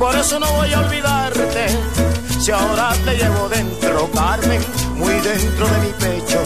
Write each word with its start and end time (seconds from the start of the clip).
Por 0.00 0.16
eso 0.16 0.40
no 0.40 0.50
voy 0.54 0.72
a 0.72 0.80
olvidarte, 0.80 1.66
si 2.40 2.50
ahora 2.50 2.92
te 3.04 3.16
llevo 3.16 3.48
dentro, 3.48 4.10
Carmen, 4.12 4.60
muy 4.96 5.14
dentro 5.20 5.68
de 5.68 5.78
mi 5.78 5.92
pecho, 5.92 6.42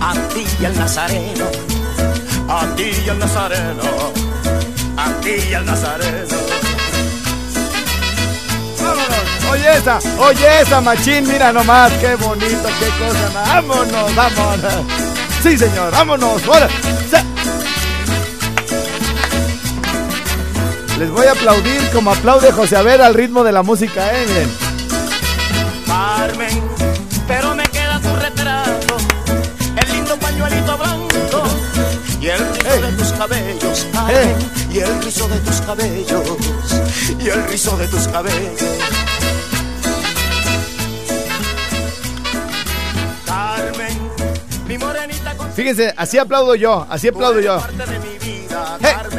a 0.00 0.14
ti 0.32 0.46
y 0.58 0.64
al 0.64 0.78
Nazareno 0.78 1.72
a 2.48 2.66
ti 2.76 2.90
y 3.04 3.08
al 3.08 3.18
Nazareno, 3.18 3.82
a 4.96 5.20
ti 5.20 5.36
y 5.50 5.54
al 5.54 5.64
Nazareno. 5.64 6.36
Vámonos. 8.82 9.50
Oye 9.50 9.76
esa, 9.76 9.98
oye 10.18 10.60
esa 10.60 10.80
machín, 10.80 11.26
mira 11.28 11.52
nomás, 11.52 11.92
qué 11.92 12.14
bonito, 12.16 12.68
qué 12.78 12.88
cosa. 12.98 13.30
Vámonos, 13.34 14.14
vámonos. 14.14 14.74
Sí, 15.42 15.56
señor, 15.56 15.90
vámonos. 15.92 16.42
Ahora. 16.46 16.68
Les 20.98 21.10
voy 21.10 21.26
a 21.26 21.32
aplaudir 21.32 21.80
como 21.92 22.12
aplaude 22.12 22.52
José 22.52 22.76
Aver 22.76 23.00
al 23.02 23.14
ritmo 23.14 23.42
de 23.42 23.52
la 23.52 23.62
música, 23.62 24.12
eh, 24.12 24.24
miren. 24.28 24.50
Carmen, 25.86 26.62
pero 27.26 27.54
me 27.54 27.64
queda 27.64 28.00
tu 28.00 28.14
retrato, 28.16 28.96
el 29.76 29.92
lindo 29.92 30.16
pañuelito 30.16 30.78
blanco 30.78 31.42
y 32.20 32.26
el 32.28 32.38
rizo 32.38 32.68
Hey. 32.68 32.82
de 32.82 32.92
tus 32.96 33.12
cabellos, 33.12 33.86
Carmen, 33.92 34.36
y 34.72 34.78
el 34.78 35.02
rizo 35.02 35.28
de 35.28 35.38
tus 35.40 35.60
cabellos, 35.62 36.38
y 37.18 37.28
el 37.28 37.44
rizo 37.48 37.76
de 37.76 37.88
tus 37.88 38.08
cabellos. 38.08 38.60
Carmen, 43.26 44.10
mi 44.68 44.78
morenita 44.78 45.36
con 45.36 45.52
Fíjense, 45.52 45.92
así 45.96 46.18
aplaudo 46.18 46.54
yo, 46.54 46.86
así 46.88 47.08
aplaudo 47.08 47.40
yo. 47.40 47.60
Hey, 48.80 48.94
hey, 49.10 49.11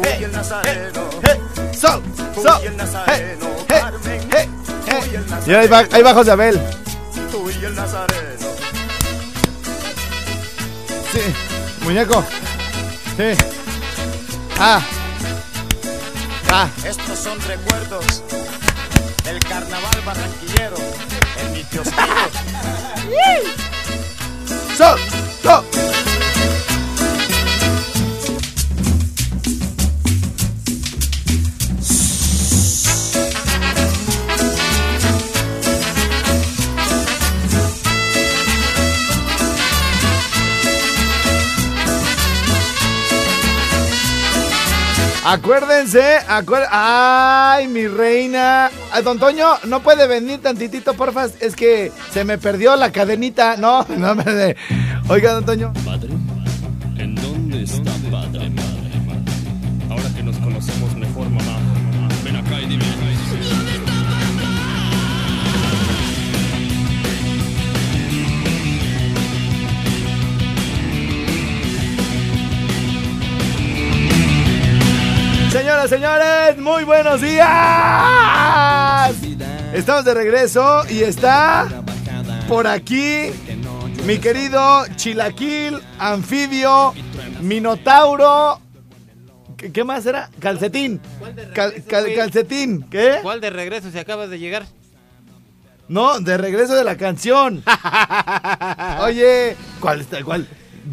tú 0.00 0.08
hey, 0.08 0.18
y 0.20 0.24
el 0.24 0.32
Nazareno. 0.32 1.10
Hey, 1.22 1.40
so, 1.72 2.02
Tú 2.34 2.42
so, 2.42 2.60
y 2.62 2.66
el 2.66 2.76
Nazareno, 2.76 3.46
hey, 3.68 3.80
Carmen. 3.80 4.28
hey, 4.32 4.48
Tú 4.86 5.06
y 5.10 5.14
el 5.14 5.24
hey. 5.28 5.42
Y 5.46 5.54
ahí 5.54 5.68
va, 5.68 5.78
ahí 5.90 6.02
va 6.02 6.14
José 6.14 6.30
Abel. 6.30 6.60
Tú 7.30 7.50
y 7.50 7.64
el 7.64 7.74
Nazareno. 7.74 8.46
Sí, 11.12 11.20
muñeco. 11.82 12.24
Sí. 13.16 13.44
Ah. 14.58 14.80
Ah. 16.50 16.68
Estos 16.84 17.18
son 17.18 17.40
recuerdos 17.42 18.22
del 19.24 19.38
carnaval 19.40 20.00
barranquillero 20.04 20.76
en 21.36 21.52
mi. 21.52 21.60
So, 24.76 24.96
so. 24.96 25.09
Acuérdense, 45.30 46.02
acuer- 46.28 46.66
ay, 46.72 47.68
mi 47.68 47.86
reina. 47.86 48.68
Ah, 48.92 49.00
Don 49.00 49.16
Toño, 49.16 49.46
no 49.68 49.78
puede 49.80 50.08
venir 50.08 50.40
tantitito, 50.42 50.94
porfa. 50.94 51.26
Es 51.40 51.54
que 51.54 51.92
se 52.12 52.24
me 52.24 52.36
perdió 52.36 52.74
la 52.74 52.90
cadenita. 52.90 53.56
No, 53.56 53.86
no 53.96 54.16
me. 54.16 54.56
Oiga, 55.08 55.34
Don 55.34 55.44
Toño. 55.44 55.72
Padre, 55.84 56.08
¿en 56.98 57.14
dónde 57.14 57.62
está 57.62 57.92
padre? 58.10 58.50
Ahora 59.88 60.08
que 60.16 60.22
nos 60.24 60.36
conocemos 60.38 60.96
mejor, 60.96 61.30
mamá, 61.30 61.58
Señoras, 75.50 75.90
señores, 75.90 76.56
muy 76.58 76.84
buenos 76.84 77.20
días. 77.20 77.48
Estamos 79.72 80.04
de 80.04 80.14
regreso 80.14 80.82
y 80.88 81.02
está 81.02 81.66
por 82.48 82.66
aquí 82.68 83.30
mi 84.06 84.18
querido 84.18 84.84
Chilaquil, 84.96 85.80
Anfibio, 85.98 86.94
Minotauro. 87.40 88.60
¿Qué, 89.56 89.72
qué 89.72 89.82
más 89.84 90.06
era? 90.06 90.30
Calcetín. 90.38 91.00
Cal- 91.54 91.82
cal- 91.84 92.14
calcetín. 92.14 92.82
¿Qué? 92.88 93.18
¿Cuál 93.22 93.40
de 93.40 93.50
regreso 93.50 93.90
si 93.90 93.98
acabas 93.98 94.30
de 94.30 94.38
llegar? 94.38 94.64
No, 95.88 96.20
de 96.20 96.38
regreso 96.38 96.74
de 96.76 96.84
la 96.84 96.96
canción. 96.96 97.64
Oye, 99.00 99.56
¿cuál 99.80 100.00
está? 100.02 100.22
¿Cuál? 100.22 100.46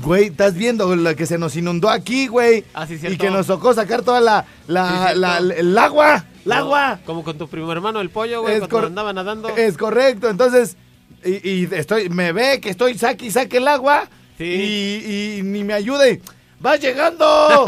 Güey, 0.03 0.25
estás 0.27 0.53
viendo 0.55 0.93
la 0.95 1.15
que 1.15 1.25
se 1.25 1.37
nos 1.37 1.55
inundó 1.55 1.89
aquí, 1.89 2.27
güey. 2.27 2.65
Ah, 2.73 2.85
sí, 2.85 2.99
y 3.01 3.17
que 3.17 3.29
nos 3.29 3.47
tocó 3.47 3.73
sacar 3.73 4.01
toda 4.01 4.19
la, 4.19 4.45
la, 4.67 4.87
Sí, 4.89 4.95
cierto. 4.97 5.19
la- 5.19 5.37
el 5.37 5.77
agua, 5.77 6.25
el 6.45 6.51
agua. 6.51 6.99
Como 7.05 7.23
con 7.23 7.37
tu 7.37 7.47
primo 7.47 7.71
hermano 7.71 8.01
el 8.01 8.09
pollo, 8.09 8.41
güey, 8.41 8.59
cuando 8.59 8.87
andaba 8.87 9.13
nadando. 9.13 9.49
Es 9.55 9.77
correcto, 9.77 10.29
entonces, 10.29 10.75
y, 11.23 11.49
y 11.49 11.69
estoy, 11.71 12.09
me 12.09 12.33
ve 12.33 12.59
que 12.59 12.69
estoy 12.69 12.97
saque 12.97 13.25
y 13.27 13.31
saque 13.31 13.57
el 13.57 13.67
agua 13.67 14.09
Sí. 14.37 14.43
y, 14.43 15.37
y 15.39 15.43
ni 15.43 15.63
me 15.63 15.73
ayude. 15.73 16.21
¡Vas 16.59 16.79
llegando! 16.81 17.65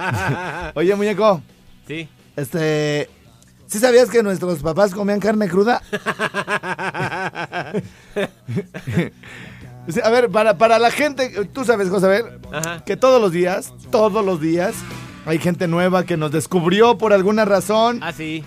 Oye, 0.74 0.94
muñeco, 0.94 1.42
Sí. 1.86 2.08
este, 2.36 3.10
¿sí 3.66 3.78
sabías 3.78 4.08
que 4.08 4.22
nuestros 4.22 4.60
papás 4.60 4.94
comían 4.94 5.20
carne 5.20 5.48
cruda? 5.48 5.82
A 10.04 10.10
ver, 10.10 10.28
para, 10.30 10.56
para 10.58 10.78
la 10.78 10.90
gente, 10.90 11.46
tú 11.52 11.64
sabes, 11.64 11.88
José, 11.88 12.06
a 12.06 12.08
ver, 12.08 12.40
Ajá. 12.52 12.84
que 12.84 12.96
todos 12.96 13.20
los 13.20 13.32
días, 13.32 13.72
todos 13.90 14.24
los 14.24 14.40
días, 14.40 14.74
hay 15.26 15.38
gente 15.38 15.66
nueva 15.68 16.04
que 16.04 16.16
nos 16.16 16.30
descubrió 16.32 16.96
por 16.98 17.12
alguna 17.12 17.44
razón 17.44 18.00
Ah, 18.02 18.12
sí. 18.12 18.44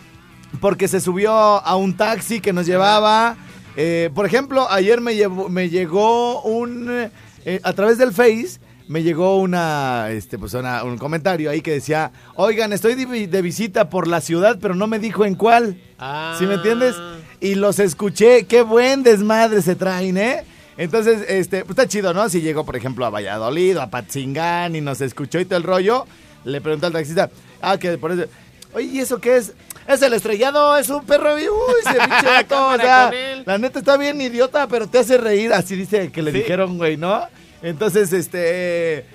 porque 0.60 0.88
se 0.88 1.00
subió 1.00 1.34
a 1.34 1.76
un 1.76 1.96
taxi 1.98 2.40
que 2.42 2.54
nos 2.54 2.66
llevaba. 2.66 3.36
Eh, 3.76 4.10
por 4.14 4.26
ejemplo, 4.26 4.68
ayer 4.72 5.02
me, 5.02 5.16
llevó- 5.16 5.50
me 5.50 5.70
llegó 5.70 6.42
un. 6.44 7.10
eh, 7.46 7.60
a 7.64 7.74
través 7.74 7.98
del 7.98 8.14
Face. 8.14 8.60
Me 8.88 9.02
llegó 9.02 9.38
una, 9.40 10.10
este, 10.12 10.38
pues 10.38 10.54
una- 10.56 10.84
un 10.84 10.98
comentario 10.98 11.50
ahí 11.50 11.62
que 11.62 11.72
decía, 11.72 12.12
oigan, 12.36 12.74
estoy 12.74 12.96
de, 12.96 13.28
de 13.28 13.42
visita 13.42 13.90
por 13.90 14.08
la 14.10 14.20
ciudad, 14.20 14.58
pero 14.62 14.76
no 14.76 14.88
me 14.88 15.00
dijo 15.00 15.24
en 15.26 15.36
cuál. 15.36 15.78
Ah. 15.98 16.36
¿Sí 16.38 16.46
me 16.46 16.56
entiendes? 16.56 16.94
Y 17.40 17.56
los 17.56 17.80
escuché, 17.80 18.46
qué 18.46 18.62
buen 18.62 19.02
desmadre 19.04 19.62
se 19.62 19.76
traen, 19.76 20.18
¿eh? 20.18 20.44
Entonces, 20.78 21.24
este, 21.28 21.60
pues 21.66 21.72
está 21.78 21.88
chido, 21.88 22.14
¿no? 22.14 22.28
Si 22.30 22.42
llegó, 22.42 22.66
por 22.66 22.76
ejemplo, 22.76 23.06
a 23.06 23.10
Valladolid 23.10 23.78
o 23.78 23.82
a 23.82 23.88
Patzingán 23.90 24.76
y 24.76 24.82
nos 24.82 25.02
escuchó 25.02 25.40
y 25.40 25.46
todo 25.46 25.58
el 25.58 25.64
rollo, 25.64 26.06
le 26.46 26.62
preguntó 26.62 26.88
al 26.88 26.94
taxista, 26.94 27.30
ah, 27.62 27.78
que 27.78 27.98
por 27.98 28.12
eso, 28.12 28.26
oye, 28.74 28.88
¿y 28.88 29.00
eso 29.00 29.20
qué 29.20 29.38
es? 29.38 29.54
Es 29.88 30.02
el 30.02 30.14
estrellado, 30.14 30.76
es 30.78 30.90
un 30.90 31.06
perro, 31.06 31.36
uy, 31.36 31.44
ese 31.86 32.00
pinche 32.00 32.56
o 32.56 32.78
sea, 32.78 33.12
la 33.46 33.58
neta 33.58 33.80
está 33.80 33.98
bien 33.98 34.20
idiota, 34.20 34.68
pero 34.68 34.88
te 34.88 35.00
hace 35.00 35.18
reír, 35.18 35.54
así 35.54 35.76
dice 35.76 36.12
que 36.12 36.22
le 36.24 36.32
Sí. 36.32 36.38
dijeron, 36.40 36.78
güey, 36.78 36.98
¿no? 36.98 37.22
Entonces, 37.62 38.12
este, 38.12 39.06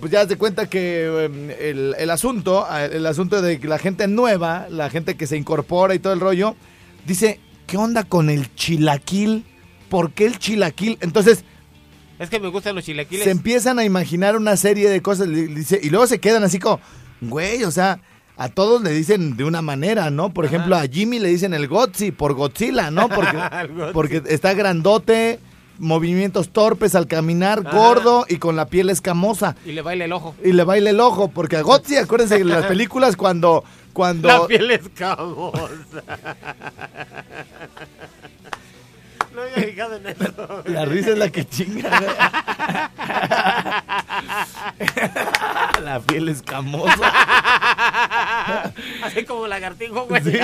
pues 0.00 0.12
ya 0.12 0.26
te 0.26 0.36
cuenta 0.36 0.68
que 0.70 1.24
em, 1.24 1.50
el, 1.50 1.96
el 1.98 2.10
asunto, 2.10 2.66
eh, 2.72 2.90
el 2.92 3.06
asunto 3.06 3.42
de 3.42 3.58
que 3.58 3.66
la 3.66 3.78
gente 3.78 4.06
nueva, 4.06 4.66
la 4.70 4.88
gente 4.88 5.16
que 5.16 5.26
se 5.26 5.36
incorpora 5.36 5.94
y 5.94 5.98
todo 5.98 6.12
el 6.12 6.20
rollo, 6.20 6.54
dice, 7.06 7.40
¿qué 7.66 7.76
onda 7.76 8.04
con 8.04 8.30
el 8.30 8.54
chilaquil? 8.54 9.44
¿Por 9.88 10.12
qué 10.12 10.26
el 10.26 10.38
chilaquil? 10.38 10.98
Entonces, 11.00 11.44
Es 12.18 12.30
que 12.30 12.40
me 12.40 12.48
gustan 12.48 12.74
los 12.74 12.84
chilaquiles. 12.84 13.24
se 13.24 13.30
empiezan 13.30 13.78
a 13.78 13.84
imaginar 13.84 14.36
una 14.36 14.56
serie 14.56 14.88
de 14.90 15.00
cosas 15.02 15.28
y 15.28 15.90
luego 15.90 16.06
se 16.06 16.18
quedan 16.18 16.44
así 16.44 16.58
como, 16.58 16.80
güey, 17.20 17.64
o 17.64 17.70
sea, 17.70 18.00
a 18.36 18.48
todos 18.48 18.82
le 18.82 18.90
dicen 18.90 19.36
de 19.36 19.44
una 19.44 19.62
manera, 19.62 20.10
¿no? 20.10 20.32
Por 20.32 20.44
ejemplo, 20.44 20.76
a 20.76 20.82
Jimmy 20.86 21.18
le 21.18 21.28
dicen 21.28 21.54
el 21.54 21.68
Gotzi 21.68 22.12
por 22.12 22.34
Godzilla, 22.34 22.90
¿no? 22.90 23.08
Porque, 23.18 23.38
porque 23.92 24.22
está 24.28 24.54
grandote, 24.54 25.40
movimientos 25.78 26.50
torpes 26.50 26.94
al 26.94 27.06
caminar, 27.08 27.62
Ajá. 27.64 27.76
gordo 27.76 28.26
y 28.28 28.36
con 28.36 28.56
la 28.56 28.66
piel 28.66 28.90
escamosa. 28.90 29.56
Y 29.64 29.72
le 29.72 29.82
baila 29.82 30.04
el 30.04 30.12
ojo. 30.12 30.34
Y 30.44 30.52
le 30.52 30.64
baila 30.64 30.90
el 30.90 31.00
ojo, 31.00 31.28
porque 31.28 31.56
a 31.56 31.62
Gotzi, 31.62 31.96
acuérdense 31.96 32.36
en 32.36 32.48
las 32.48 32.66
películas 32.66 33.16
cuando... 33.16 33.64
cuando 33.92 34.28
La 34.28 34.46
piel 34.46 34.70
escamosa. 34.72 35.68
no 39.38 39.44
había 39.44 39.68
fijado 39.68 39.96
en 39.96 40.06
eso. 40.06 40.62
La 40.66 40.84
risa 40.84 41.10
es 41.10 41.18
la 41.18 41.30
que 41.30 41.44
chinga. 41.46 41.90
la 45.82 46.00
piel 46.00 46.28
escamosa. 46.28 47.12
Así 49.04 49.24
como 49.24 49.46
lagartijo, 49.46 50.06
güey. 50.06 50.22
Sí, 50.22 50.38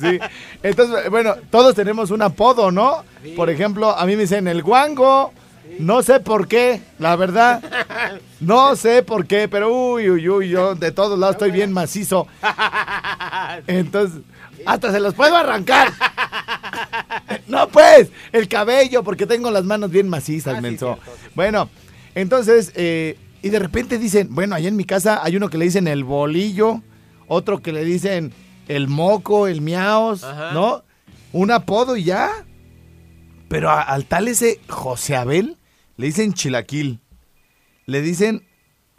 sí. 0.00 0.18
Entonces, 0.62 1.10
bueno, 1.10 1.34
todos 1.50 1.74
tenemos 1.74 2.10
un 2.10 2.22
apodo, 2.22 2.70
¿no? 2.70 3.04
Sí. 3.22 3.30
Por 3.30 3.48
ejemplo, 3.50 3.90
a 3.90 4.04
mí 4.04 4.14
me 4.16 4.22
dicen 4.22 4.46
el 4.48 4.62
guango. 4.62 5.32
No 5.78 6.02
sé 6.02 6.20
por 6.20 6.46
qué, 6.46 6.80
la 6.98 7.16
verdad. 7.16 7.62
No 8.38 8.76
sé 8.76 9.02
por 9.02 9.26
qué, 9.26 9.48
pero 9.48 9.72
uy, 9.72 10.10
uy, 10.10 10.28
uy, 10.28 10.50
yo 10.50 10.74
de 10.74 10.92
todos 10.92 11.18
lados 11.18 11.36
estoy 11.36 11.50
bien 11.50 11.72
macizo. 11.72 12.26
Entonces, 13.66 14.20
hasta 14.66 14.92
se 14.92 15.00
los 15.00 15.14
puedo 15.14 15.36
arrancar. 15.36 15.92
No, 17.48 17.68
pues, 17.68 18.08
el 18.32 18.48
cabello, 18.48 19.02
porque 19.04 19.26
tengo 19.26 19.50
las 19.50 19.64
manos 19.64 19.90
bien 19.90 20.08
macizas, 20.08 20.54
Ah, 20.54 20.56
sí, 20.56 20.62
menso. 20.62 20.94
cierto, 20.94 21.12
sí. 21.22 21.28
Bueno, 21.34 21.68
entonces, 22.14 22.72
eh, 22.74 23.16
y 23.42 23.48
de 23.50 23.58
repente 23.58 23.98
dicen, 23.98 24.28
bueno, 24.34 24.54
allá 24.56 24.68
en 24.68 24.76
mi 24.76 24.84
casa 24.84 25.20
hay 25.22 25.36
uno 25.36 25.48
que 25.48 25.56
le 25.58 25.64
dicen 25.66 25.86
el 25.86 26.02
bolillo, 26.04 26.82
otro 27.28 27.62
que 27.62 27.72
le 27.72 27.84
dicen 27.84 28.32
el 28.68 28.88
moco, 28.88 29.46
el 29.46 29.60
miaos, 29.60 30.24
Ajá. 30.24 30.52
¿no? 30.52 30.82
Un 31.32 31.50
apodo 31.52 31.96
y 31.96 32.04
ya. 32.04 32.30
Pero 33.48 33.70
a- 33.70 33.82
al 33.82 34.06
tal 34.06 34.26
ese 34.28 34.60
José 34.68 35.14
Abel 35.16 35.56
le 35.96 36.06
dicen 36.06 36.32
chilaquil, 36.34 37.00
le 37.86 38.02
dicen 38.02 38.44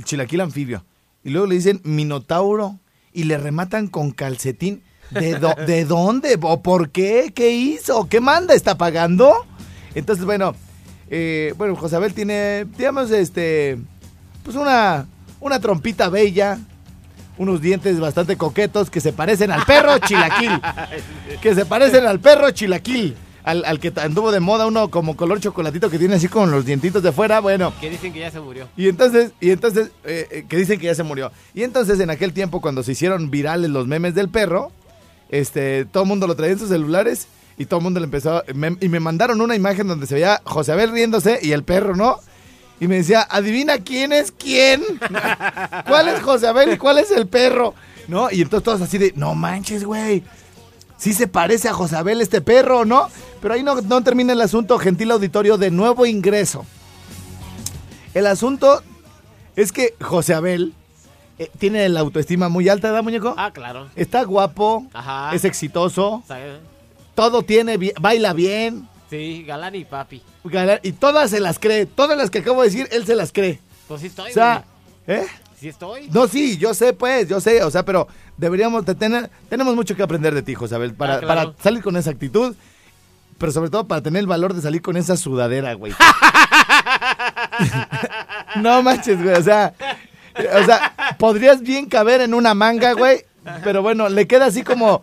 chilaquil 0.03 0.39
anfibio, 0.41 0.85
y 1.23 1.31
luego 1.31 1.47
le 1.47 1.55
dicen 1.55 1.81
minotauro 1.83 2.79
y 3.13 3.23
le 3.23 3.37
rematan 3.37 3.87
con 3.87 4.11
calcetín. 4.11 4.83
¿De, 5.11 5.35
do- 5.39 5.55
¿de 5.65 5.85
dónde? 5.85 6.37
¿O 6.41 6.61
por 6.61 6.89
qué? 6.89 7.31
¿Qué 7.33 7.51
hizo? 7.51 8.07
¿Qué 8.09 8.19
manda? 8.19 8.53
¿Está 8.53 8.77
pagando? 8.77 9.45
Entonces, 9.95 10.25
bueno, 10.25 10.53
eh, 11.09 11.53
bueno, 11.57 11.75
José 11.75 11.95
Abel 11.95 12.13
tiene, 12.13 12.65
digamos, 12.77 13.09
este, 13.11 13.77
pues 14.43 14.55
una, 14.57 15.07
una 15.39 15.59
trompita 15.59 16.09
bella, 16.09 16.59
unos 17.37 17.61
dientes 17.61 17.99
bastante 17.99 18.35
coquetos 18.35 18.89
que 18.89 18.99
se 18.99 19.13
parecen 19.13 19.51
al 19.51 19.63
perro 19.65 19.97
chilaquil. 20.07 20.59
que 21.41 21.55
se 21.55 21.65
parecen 21.65 22.05
al 22.05 22.19
perro 22.19 22.51
chilaquil. 22.51 23.15
Al, 23.43 23.63
al 23.63 23.79
que 23.79 23.93
anduvo 24.01 24.33
de 24.33 24.41
moda 24.41 24.67
uno 24.67 24.89
como 24.91 25.15
color 25.15 25.39
chocolatito 25.39 25.89
que 25.89 25.97
tiene 25.97 26.15
así 26.15 26.27
con 26.27 26.51
los 26.51 26.65
dientitos 26.65 27.01
de 27.01 27.13
fuera. 27.13 27.39
Bueno, 27.39 27.71
Que 27.79 27.89
dicen 27.89 28.11
que 28.11 28.19
ya 28.19 28.29
se 28.29 28.41
murió. 28.41 28.67
y 28.75 28.89
entonces, 28.89 29.31
y 29.39 29.51
entonces, 29.51 29.91
eh, 30.03 30.27
eh, 30.29 30.45
que 30.49 30.57
dicen 30.57 30.77
que 30.81 30.87
ya 30.87 30.95
se 30.95 31.03
murió. 31.03 31.31
Y 31.53 31.63
entonces 31.63 31.97
en 32.01 32.09
aquel 32.09 32.33
tiempo 32.33 32.59
cuando 32.59 32.83
se 32.83 32.91
hicieron 32.91 33.31
virales 33.31 33.69
los 33.69 33.87
memes 33.87 34.15
del 34.15 34.27
perro, 34.27 34.73
este, 35.29 35.85
todo 35.85 36.03
el 36.03 36.09
mundo 36.09 36.27
lo 36.27 36.35
traía 36.35 36.53
en 36.53 36.59
sus 36.59 36.69
celulares 36.69 37.27
y 37.57 37.65
todo 37.65 37.79
el 37.79 37.83
mundo 37.83 37.99
le 37.99 38.05
empezó, 38.05 38.43
me- 38.53 38.77
y 38.79 38.89
me 38.89 38.99
mandaron 38.99 39.41
una 39.41 39.55
imagen 39.55 39.87
donde 39.87 40.05
se 40.07 40.15
veía 40.15 40.41
José 40.43 40.71
Abel 40.73 40.91
riéndose 40.91 41.39
y 41.41 41.51
el 41.51 41.63
perro, 41.63 41.95
¿no? 41.95 42.19
Y 42.79 42.87
me 42.87 42.97
decía, 42.97 43.25
adivina 43.29 43.79
quién 43.79 44.13
es 44.13 44.31
quién. 44.31 44.83
¿Cuál 45.87 46.09
es 46.09 46.21
José 46.21 46.47
Abel 46.47 46.73
y 46.73 46.77
cuál 46.77 46.99
es 46.99 47.09
el 47.11 47.27
perro? 47.27 47.73
¿No? 48.07 48.29
Y 48.31 48.41
entonces 48.43 48.63
todos 48.63 48.81
así 48.81 48.97
de, 48.99 49.13
no 49.15 49.33
manches, 49.33 49.83
güey. 49.83 50.23
Sí 50.97 51.13
se 51.13 51.27
parece 51.27 51.69
a 51.69 51.73
José 51.73 51.95
Abel 51.95 52.21
este 52.21 52.39
perro, 52.41 52.85
¿no? 52.85 53.09
Pero 53.41 53.53
ahí 53.55 53.63
no, 53.63 53.81
no 53.81 54.03
termina 54.03 54.33
el 54.33 54.41
asunto, 54.41 54.77
gentil 54.77 55.09
auditorio, 55.11 55.57
de 55.57 55.71
nuevo 55.71 56.05
ingreso. 56.05 56.65
El 58.13 58.27
asunto 58.27 58.81
es 59.55 59.71
que 59.71 59.93
José 60.01 60.33
Abel 60.35 60.73
eh, 61.39 61.49
tiene 61.59 61.87
la 61.89 61.99
autoestima 62.01 62.49
muy 62.49 62.67
alta, 62.69 62.87
¿verdad, 62.89 63.03
muñeco? 63.03 63.33
Ah, 63.37 63.51
claro. 63.53 63.87
Está 63.95 64.23
guapo, 64.23 64.87
Ajá. 64.93 65.33
es 65.35 65.45
exitoso, 65.45 66.23
¿Sabe? 66.27 66.57
todo 67.15 67.41
tiene, 67.43 67.77
baila 67.99 68.33
bien, 68.33 68.87
Sí, 69.09 69.43
galán 69.47 69.73
y 69.75 69.85
papi. 69.85 70.21
gala- 70.43 70.79
y 70.83 70.91
todas 70.91 71.29
se 71.29 71.39
las 71.39 71.59
cree, 71.59 71.85
todas 71.85 72.17
las 72.17 72.29
que 72.29 72.39
acabo 72.39 72.61
de 72.61 72.69
decir, 72.69 72.87
él 72.91 73.05
se 73.05 73.15
las 73.15 73.31
cree. 73.31 73.59
Pues 73.87 74.01
sí 74.01 74.07
estoy, 74.07 74.31
O 74.31 74.33
sea, 74.33 74.65
güey. 75.05 75.19
¿eh? 75.19 75.27
Sí 75.59 75.69
estoy. 75.69 76.07
No, 76.11 76.27
sí, 76.27 76.57
yo 76.57 76.73
sé, 76.73 76.93
pues, 76.93 77.27
yo 77.29 77.39
sé, 77.39 77.63
o 77.63 77.71
sea, 77.71 77.83
pero 77.83 78.07
deberíamos 78.37 78.85
de 78.85 78.93
tener, 78.95 79.29
tenemos 79.49 79.75
mucho 79.75 79.95
que 79.95 80.03
aprender 80.03 80.35
de 80.35 80.41
ti, 80.43 80.53
José 80.53 80.75
Abel, 80.75 80.93
para, 80.93 81.15
Ah, 81.15 81.19
claro. 81.19 81.51
para 81.53 81.63
salir 81.63 81.81
con 81.81 81.95
esa 81.97 82.11
actitud, 82.11 82.55
pero 83.39 83.51
sobre 83.51 83.69
todo 83.71 83.87
para 83.87 84.01
tener 84.01 84.19
el 84.19 84.27
valor 84.27 84.53
de 84.53 84.61
salir 84.61 84.81
con 84.81 84.97
esa 84.97 85.15
sudadera, 85.17 85.73
güey. 85.73 85.93
no 88.57 88.81
manches, 88.83 89.21
güey, 89.21 89.35
o 89.35 89.41
sea, 89.43 89.73
o 90.39 90.65
sea, 90.65 91.15
podrías 91.17 91.61
bien 91.61 91.87
caber 91.87 92.21
en 92.21 92.33
una 92.33 92.53
manga, 92.53 92.93
güey, 92.93 93.25
pero 93.63 93.81
bueno, 93.81 94.09
le 94.09 94.27
queda 94.27 94.45
así 94.45 94.63
como... 94.63 95.01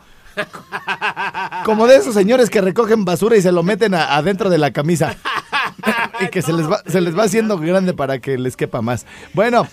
Como 1.64 1.86
de 1.86 1.96
esos 1.96 2.12
señores 2.12 2.50
que 2.50 2.60
recogen 2.60 3.04
basura 3.04 3.36
y 3.36 3.42
se 3.42 3.52
lo 3.52 3.62
meten 3.62 3.94
adentro 3.94 4.50
de 4.50 4.58
la 4.58 4.72
camisa. 4.72 5.16
y 6.20 6.28
que 6.28 6.42
se 6.42 6.52
les 6.52 6.70
va, 6.70 6.82
se 6.86 7.00
les 7.00 7.16
va 7.16 7.24
haciendo 7.24 7.58
grande 7.58 7.94
para 7.94 8.18
que 8.18 8.38
les 8.38 8.56
quepa 8.56 8.82
más. 8.82 9.06
Bueno, 9.32 9.66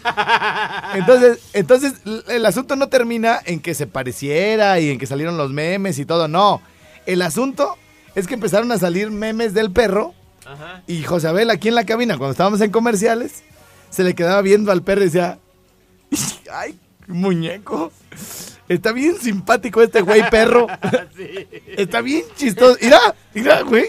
entonces, 0.94 1.40
entonces 1.54 1.94
el 2.28 2.46
asunto 2.46 2.76
no 2.76 2.90
termina 2.90 3.40
en 3.46 3.60
que 3.60 3.74
se 3.74 3.88
pareciera 3.88 4.80
y 4.80 4.92
en 4.92 5.00
que 5.00 5.08
salieron 5.08 5.38
los 5.38 5.52
memes 5.52 6.00
y 6.00 6.06
todo, 6.06 6.28
no. 6.28 6.62
El 7.06 7.22
asunto 7.22 7.78
es 8.16 8.28
que 8.28 8.36
empezaron 8.36 8.72
a 8.72 8.78
salir 8.78 9.10
memes 9.12 9.54
del 9.54 9.72
perro 9.72 10.14
Ajá. 10.46 10.84
y 10.88 11.04
José 11.04 11.28
Abel 11.28 11.50
aquí 11.50 11.70
en 11.70 11.76
la 11.76 11.86
cabina, 11.86 12.18
cuando 12.18 12.32
estábamos 12.32 12.62
en 12.62 12.72
comerciales, 12.72 13.44
se 13.90 14.04
le 14.04 14.16
quedaba 14.16 14.42
viendo 14.42 14.72
al 14.72 14.84
perro 14.84 15.02
y 15.02 15.06
decía, 15.06 15.40
ay, 16.54 16.78
muñeco, 17.08 17.92
está 18.68 18.92
bien 18.92 19.18
simpático 19.20 19.82
este 19.82 20.02
güey 20.02 20.30
perro. 20.30 20.68
Está 21.78 22.02
bien 22.02 22.24
chistoso. 22.36 22.78
Mira, 22.82 23.00
mira, 23.34 23.62
güey. 23.64 23.86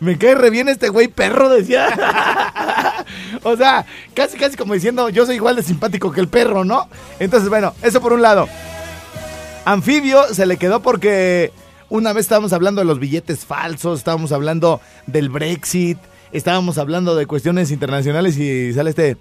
Me 0.00 0.18
cae 0.18 0.34
re 0.34 0.50
bien 0.50 0.68
este 0.68 0.88
güey 0.90 1.08
perro, 1.08 1.48
decía. 1.48 3.04
o 3.42 3.56
sea, 3.56 3.84
casi, 4.14 4.36
casi 4.36 4.56
como 4.56 4.74
diciendo, 4.74 5.08
yo 5.08 5.26
soy 5.26 5.36
igual 5.36 5.56
de 5.56 5.62
simpático 5.62 6.12
que 6.12 6.20
el 6.20 6.28
perro, 6.28 6.64
¿no? 6.64 6.88
Entonces, 7.18 7.48
bueno, 7.48 7.74
eso 7.82 8.00
por 8.00 8.12
un 8.12 8.22
lado. 8.22 8.48
Anfibio 9.64 10.32
se 10.32 10.46
le 10.46 10.58
quedó 10.58 10.80
porque 10.80 11.52
una 11.88 12.12
vez 12.12 12.26
estábamos 12.26 12.52
hablando 12.52 12.80
de 12.80 12.84
los 12.86 12.98
billetes 13.00 13.44
falsos, 13.44 13.98
estábamos 13.98 14.32
hablando 14.32 14.80
del 15.06 15.28
Brexit, 15.30 15.98
estábamos 16.32 16.78
hablando 16.78 17.16
de 17.16 17.26
cuestiones 17.26 17.70
internacionales 17.70 18.36
y 18.38 18.72
sale 18.72 18.90
este... 18.90 19.16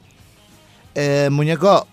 "Eh, 0.94 1.30
muñeco, 1.32 1.88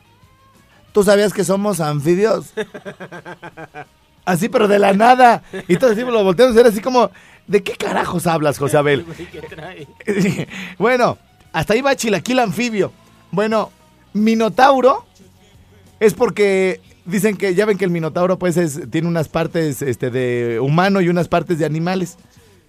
¿tú 0.92 1.02
sabías 1.02 1.32
que 1.32 1.44
somos 1.44 1.80
anfibios? 1.80 2.52
Así, 4.24 4.48
pero 4.48 4.68
de 4.68 4.78
la 4.78 4.92
nada. 4.92 5.42
Y 5.66 5.76
todos 5.76 5.94
así 5.94 6.02
lo 6.02 6.22
volteamos 6.22 6.54
a 6.54 6.58
ver 6.58 6.66
así 6.68 6.80
como, 6.80 7.10
¿de 7.48 7.62
qué 7.64 7.72
carajos 7.72 8.26
hablas, 8.28 8.56
José 8.58 8.76
Abel? 8.76 9.04
Bueno, 10.78 11.18
hasta 11.52 11.74
ahí 11.74 11.80
va 11.80 11.96
chilaquil 11.96 12.38
anfibio. 12.38 12.92
Bueno, 13.32 13.72
minotauro 14.12 15.04
es 15.98 16.14
porque 16.14 16.80
dicen 17.04 17.36
que, 17.36 17.54
ya 17.54 17.66
ven 17.66 17.78
que 17.78 17.84
el 17.84 17.90
minotauro 17.90 18.38
pues 18.38 18.56
es- 18.56 18.88
tiene 18.90 19.08
unas 19.08 19.28
partes 19.28 19.82
este, 19.82 20.10
de 20.10 20.60
humano 20.60 21.00
y 21.00 21.08
unas 21.08 21.26
partes 21.28 21.58
de 21.58 21.66
animales. 21.66 22.16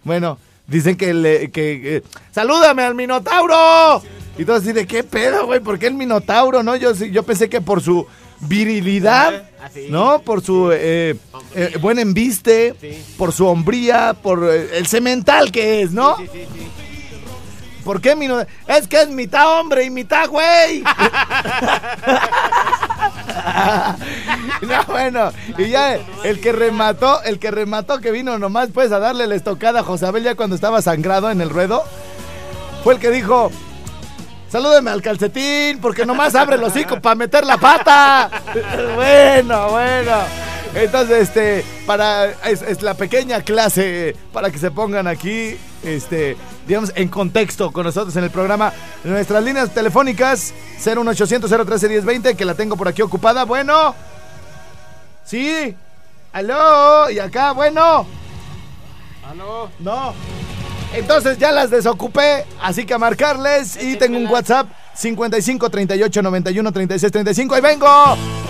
Bueno, 0.03 0.39
dicen 0.67 0.97
que, 0.97 1.13
le, 1.13 1.51
que, 1.51 1.97
eh, 1.97 2.03
¡salúdame 2.31 2.81
al 2.83 2.95
minotauro! 2.95 4.01
Y 4.37 4.45
todo 4.45 4.55
así 4.57 4.71
de, 4.71 4.87
¿qué 4.87 5.03
pedo, 5.03 5.45
güey? 5.45 5.59
¿Por 5.59 5.77
qué 5.77 5.87
el 5.87 5.93
minotauro, 5.93 6.63
no? 6.63 6.75
Yo, 6.75 6.93
yo 6.93 7.23
pensé 7.23 7.49
que 7.49 7.61
por 7.61 7.81
su 7.81 8.07
virilidad, 8.39 9.27
Ajá, 9.35 9.65
así. 9.67 9.87
¿no? 9.89 10.19
Por 10.19 10.41
su 10.43 10.71
eh, 10.71 11.15
eh, 11.55 11.77
buen 11.79 11.99
embiste, 11.99 12.75
Sí. 12.81 13.03
por 13.17 13.31
su 13.31 13.45
hombría, 13.47 14.13
por 14.21 14.43
eh, 14.51 14.77
el 14.77 14.87
cemental 14.87 15.51
que 15.51 15.81
es, 15.83 15.91
¿no? 15.91 16.17
Sí, 16.17 16.27
sí, 16.33 16.45
sí. 16.53 16.67
¿Por 17.85 17.99
qué 18.01 18.15
mi 18.15 18.27
no- 18.27 18.39
Es 18.67 18.87
que 18.87 19.01
es 19.01 19.09
mitad 19.09 19.59
hombre 19.59 19.83
y 19.83 19.89
mitad 19.89 20.27
güey. 20.29 20.81
no, 24.61 24.83
bueno, 24.87 25.31
y 25.57 25.67
ya 25.69 25.97
el 26.23 26.39
que 26.39 26.51
remató, 26.53 27.21
el 27.23 27.39
que 27.39 27.51
remató 27.51 27.99
que 27.99 28.11
vino 28.11 28.37
nomás 28.39 28.69
pues 28.73 28.91
a 28.91 28.99
darle 28.99 29.27
la 29.27 29.35
estocada 29.35 29.81
a 29.81 29.83
José 29.83 30.05
Abel 30.05 30.23
ya 30.23 30.35
cuando 30.35 30.55
estaba 30.55 30.81
sangrado 30.81 31.29
en 31.29 31.41
el 31.41 31.49
ruedo, 31.49 31.83
fue 32.83 32.93
el 32.93 32.99
que 33.01 33.09
dijo, 33.11 33.51
Salúdeme 34.53 34.91
al 34.91 35.01
calcetín, 35.01 35.79
porque 35.81 36.05
nomás 36.05 36.36
abre 36.36 36.57
el 36.57 36.63
hocico 36.63 37.01
para 37.01 37.15
meter 37.15 37.43
la 37.43 37.57
pata. 37.57 38.29
bueno, 38.95 39.72
bueno. 39.72 40.12
Entonces, 40.75 41.24
este, 41.24 41.65
para, 41.88 42.27
es, 42.48 42.62
es 42.62 42.83
la 42.83 42.93
pequeña 42.93 43.41
clase 43.41 44.15
para 44.31 44.51
que 44.51 44.60
se 44.60 44.69
pongan 44.69 45.07
aquí, 45.07 45.57
este, 45.81 46.38
digamos, 46.67 46.91
en 46.93 47.07
contexto 47.07 47.72
con 47.72 47.83
nosotros 47.83 48.15
en 48.15 48.25
el 48.25 48.29
programa. 48.29 48.72
Nuestras 49.03 49.43
líneas 49.43 49.74
telefónicas, 49.74 50.53
01800 50.86 51.50
013 51.50 51.89
1020, 51.89 52.36
que 52.36 52.45
la 52.45 52.53
tengo 52.53 52.77
por 52.77 52.88
aquí 52.88 53.01
ocupada. 53.01 53.45
Bueno. 53.45 53.95
Sí. 55.25 55.75
Aló. 56.31 57.10
Y 57.10 57.17
acá, 57.17 57.53
bueno. 57.53 58.05
¿Aló? 59.27 59.72
No. 59.79 60.13
Entonces 60.93 61.39
ya 61.39 61.51
las 61.51 61.71
desocupé, 61.71 62.45
así 62.62 62.85
que 62.85 62.93
a 62.93 63.00
marcarles 63.00 63.81
y 63.81 63.95
tengo 63.95 64.17
un 64.17 64.27
WhatsApp 64.27 64.67
55 64.93 65.69
38 65.69 66.21
91 66.21 66.71
36 66.71 67.12
35. 67.12 67.55
Ahí 67.55 67.62
vengo 67.62 67.88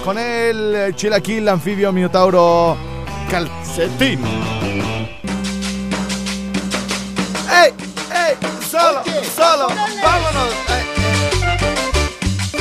con 0.04 0.18
el 0.18 0.94
chilaquil 0.96 1.48
anfibio 1.48 1.94
minotauro 1.94 2.78
calcetín. 3.32 4.20
¡Ey! 7.50 7.72
¡Ey! 8.12 8.36
¡Solo! 8.70 9.02
¡Solo! 9.36 9.68
¡Vámonos! 10.04 10.50
¡Ey! 10.68 10.84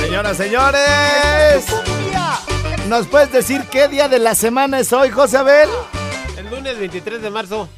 Señoras, 0.00 0.36
señores, 0.36 1.64
¿nos 2.88 3.08
puedes 3.08 3.32
decir 3.32 3.62
qué 3.70 3.88
día 3.88 4.08
de 4.08 4.20
la 4.20 4.34
semana 4.34 4.78
es 4.78 4.92
hoy, 4.92 5.10
José 5.10 5.38
Abel? 5.38 5.68
El 6.36 6.50
lunes 6.50 6.78
23 6.78 7.20
de 7.20 7.30
marzo. 7.30 7.68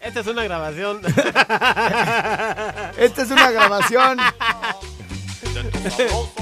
Esta 0.00 0.20
es 0.20 0.26
una 0.26 0.42
grabación. 0.44 1.00
Esta 2.96 3.22
es 3.22 3.30
una 3.30 3.50
grabación. 3.50 4.18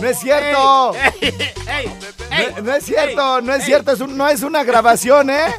No 0.00 0.08
es 0.08 0.18
cierto. 0.18 0.92
¡Ey! 0.94 1.34
¡Ey! 1.66 1.92
¡Ey! 2.30 2.46
No, 2.56 2.62
no 2.62 2.74
es 2.74 2.84
cierto, 2.84 3.40
no 3.40 3.54
es 3.54 3.64
cierto, 3.64 3.92
es 3.92 4.00
un- 4.00 4.16
no 4.16 4.28
es 4.28 4.42
una 4.42 4.64
grabación, 4.64 5.30
¿eh? 5.30 5.54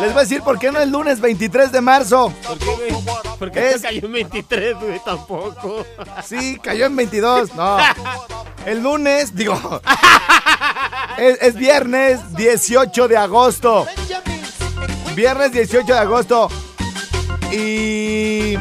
Les 0.00 0.12
voy 0.12 0.18
a 0.18 0.20
decir 0.20 0.42
por 0.42 0.58
qué 0.58 0.70
no 0.72 0.78
es 0.78 0.88
lunes 0.88 1.20
23 1.20 1.72
de 1.72 1.80
marzo. 1.80 2.32
¿Por 2.46 2.58
qué, 2.58 2.66
güey? 2.70 2.90
¿Por 3.38 3.50
qué 3.50 3.70
Es- 3.70 3.82
cayó 3.82 4.06
en 4.06 4.12
23, 4.12 4.74
güey? 4.80 5.00
Tampoco. 5.04 5.84
Sí, 6.24 6.58
cayó 6.62 6.86
en 6.86 6.96
22. 6.96 7.52
No. 7.54 7.78
El 8.68 8.82
lunes, 8.82 9.34
digo. 9.34 9.80
Es, 11.16 11.36
es 11.42 11.54
viernes 11.56 12.20
18 12.36 13.08
de 13.08 13.16
agosto. 13.16 13.86
Viernes 15.16 15.50
18 15.50 15.84
de 15.92 15.98
agosto. 15.98 16.48
Y. 17.50 18.56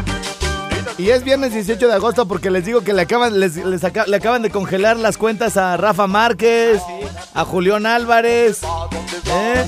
Y 0.97 1.09
es 1.11 1.23
viernes 1.23 1.53
18 1.53 1.87
de 1.87 1.93
agosto 1.93 2.27
porque 2.27 2.49
les 2.49 2.65
digo 2.65 2.81
que 2.81 2.93
le 2.93 3.03
acaban, 3.03 3.39
les, 3.39 3.57
le 3.57 4.15
acaban 4.15 4.41
de 4.41 4.49
congelar 4.49 4.97
las 4.97 5.17
cuentas 5.19 5.55
a 5.55 5.77
Rafa 5.77 6.07
Márquez, 6.07 6.81
a 7.35 7.45
Julián 7.45 7.85
Álvarez. 7.85 8.61
¿eh? 9.29 9.67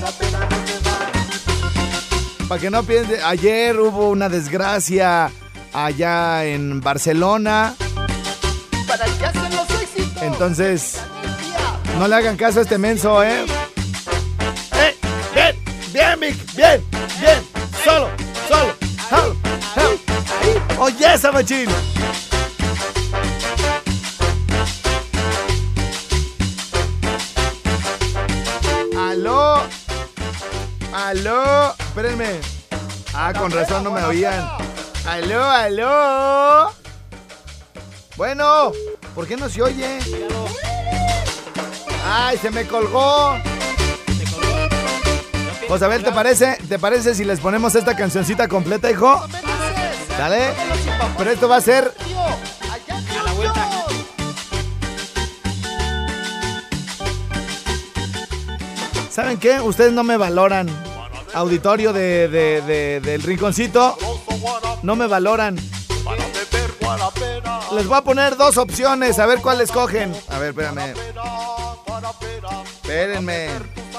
Para 2.48 2.60
que 2.60 2.70
no 2.70 2.82
piensen, 2.82 3.20
ayer 3.24 3.78
hubo 3.78 4.08
una 4.08 4.28
desgracia 4.28 5.30
allá 5.72 6.44
en 6.44 6.80
Barcelona. 6.80 7.76
Entonces, 10.42 10.94
no 11.98 12.08
le 12.08 12.14
hagan 12.14 12.34
caso 12.34 12.60
a 12.60 12.62
este 12.62 12.78
menso, 12.78 13.22
¿eh? 13.22 13.44
¡Eh! 14.72 14.96
¡Bien! 15.34 15.54
¡Bien, 15.92 16.18
Vic! 16.18 16.54
¡Bien! 16.56 16.82
¡Bien! 17.20 17.46
¡Solo! 17.84 18.08
¡Solo! 18.48 18.74
¡Solo! 19.10 19.36
¡Solo! 19.74 19.98
¡Oye, 20.78 21.12
esa 21.12 21.30
machín! 21.30 21.68
¡Aló! 28.98 29.62
¡Aló! 30.94 31.74
Espérenme. 31.78 32.40
Ah, 33.12 33.34
con 33.38 33.50
razón 33.50 33.84
no 33.84 33.90
me 33.90 34.02
oían. 34.04 34.48
¡Aló, 35.04 35.44
aló! 35.44 36.79
Bueno, 38.20 38.72
¿por 39.14 39.26
qué 39.26 39.34
no 39.34 39.48
se 39.48 39.62
oye? 39.62 39.98
¡Ay, 42.04 42.36
se 42.36 42.50
me 42.50 42.66
colgó! 42.66 43.34
Tiene 44.04 44.24
Pues 45.66 45.80
¿te 45.80 46.12
parece? 46.12 46.58
¿Te 46.68 46.78
parece 46.78 47.14
si 47.14 47.24
les 47.24 47.40
ponemos 47.40 47.74
esta 47.74 47.96
cancioncita 47.96 48.46
completa, 48.46 48.90
hijo? 48.90 49.24
¿Sale? 50.18 50.50
Pero 51.16 51.30
esto 51.30 51.48
va 51.48 51.56
a 51.56 51.60
ser. 51.62 51.94
¿Saben 59.08 59.38
qué? 59.38 59.62
Ustedes 59.62 59.92
no 59.92 60.04
me 60.04 60.18
valoran. 60.18 60.68
Auditorio 61.32 61.94
de- 61.94 63.00
del 63.02 63.22
rinconcito. 63.22 63.96
No 64.82 64.94
me 64.94 65.06
valoran. 65.06 65.56
Les 67.72 67.86
voy 67.86 67.98
a 67.98 68.02
poner 68.02 68.36
dos 68.36 68.56
opciones, 68.56 69.18
a 69.18 69.26
ver 69.26 69.40
cuál 69.40 69.60
escogen. 69.60 70.14
A 70.28 70.38
ver, 70.38 70.50
espérame. 70.50 70.94
Espérenme. 72.82 73.48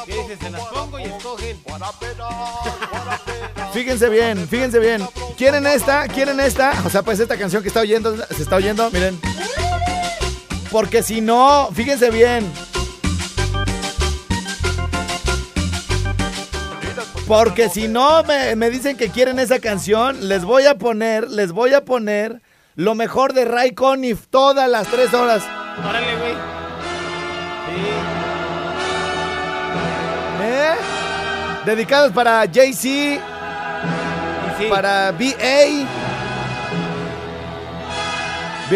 ¿Qué 0.06 0.14
dices? 0.14 0.40
Se 0.40 0.50
las 0.50 0.62
pongo 0.66 1.00
y 1.00 1.04
escogen. 1.04 1.58
Fíjense 3.74 4.10
bien, 4.10 4.48
fíjense 4.50 4.80
bien. 4.80 5.08
¿Quieren 5.38 5.66
esta? 5.66 6.08
¿Quieren 6.10 6.42
esta? 6.42 6.74
O 6.86 6.90
sea, 6.90 7.04
pues 7.04 7.22
esta 7.22 7.38
canción 7.38 7.62
que 7.62 7.70
está 7.70 7.80
oyendo, 7.80 8.18
se 8.28 8.44
está 8.44 8.58
oyendo, 8.58 8.92
miren. 8.92 9.18
Porque 10.70 11.04
si 11.04 11.22
no, 11.22 11.70
fíjense 11.74 12.10
bien. 12.10 12.52
Porque 17.28 17.70
si 17.70 17.88
no 17.88 18.24
me, 18.24 18.58
me 18.58 18.70
dicen 18.70 18.98
que 18.98 19.10
quieren 19.10 19.40
esa 19.40 19.60
canción, 19.60 20.28
les 20.28 20.44
voy 20.44 20.66
a 20.66 20.78
poner, 20.78 21.30
les 21.30 21.54
voy 21.54 21.74
a 21.74 21.86
poner 21.86 22.42
lo 22.76 22.96
mejor 22.96 23.34
de 23.34 23.46
Ray 23.46 23.72
Conniff 23.72 24.28
todas 24.30 24.70
las 24.70 24.88
tres 24.88 25.14
horas. 25.14 25.44
Órale, 25.88 26.18
güey. 26.18 26.34
Sí. 26.34 27.82
¿Eh? 30.44 30.74
Dedicados 31.66 32.12
para 32.12 32.46
Jay-Z, 32.52 33.24
sí. 34.58 34.66
para 34.70 35.12
BA. 35.12 35.88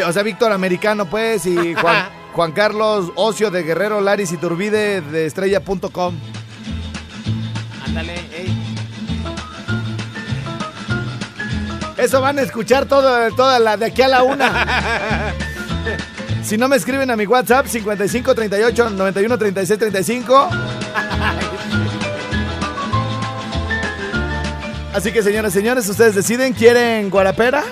O 0.07 0.11
sea, 0.11 0.23
Víctor 0.23 0.51
Americano, 0.51 1.05
pues, 1.05 1.45
y 1.45 1.73
Juan, 1.81 2.09
Juan 2.33 2.51
Carlos 2.51 3.11
Ocio 3.15 3.49
de 3.49 3.63
Guerrero 3.63 4.01
Laris 4.01 4.31
y 4.33 4.37
Turbide 4.37 5.01
de 5.01 5.25
estrella.com. 5.25 6.15
Ándale, 7.85 8.15
ey. 8.33 8.64
Eso 11.97 12.21
van 12.21 12.39
a 12.39 12.41
escuchar 12.41 12.85
todo, 12.85 13.31
toda 13.35 13.59
la 13.59 13.77
de 13.77 13.85
aquí 13.85 14.01
a 14.01 14.07
la 14.07 14.23
una. 14.23 15.33
Si 16.43 16.57
no 16.57 16.67
me 16.67 16.75
escriben 16.75 17.09
a 17.09 17.15
mi 17.15 17.25
WhatsApp 17.25 17.65
55 17.65 18.35
38 18.35 18.91
91 18.91 19.35
36 19.35 19.79
35. 19.79 20.49
Así 24.93 25.11
que 25.11 25.23
señoras 25.23 25.53
y 25.55 25.57
señores, 25.57 25.89
ustedes 25.89 26.13
deciden, 26.13 26.53
¿quieren 26.53 27.09
Guarapera? 27.09 27.63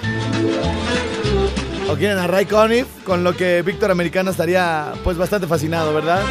¿O 1.88 1.96
quieren 1.96 2.18
a 2.18 2.25
Ray 2.25 2.48
Conniff? 2.48 2.88
Con 3.06 3.24
lo 3.24 3.38
que 3.38 3.62
Víctor 3.62 3.92
Americano 3.92 4.32
estaría 4.32 4.94
pues 5.03 5.18
bastante 5.18 5.46
fascinado, 5.46 5.94
¿verdad? 5.94 6.24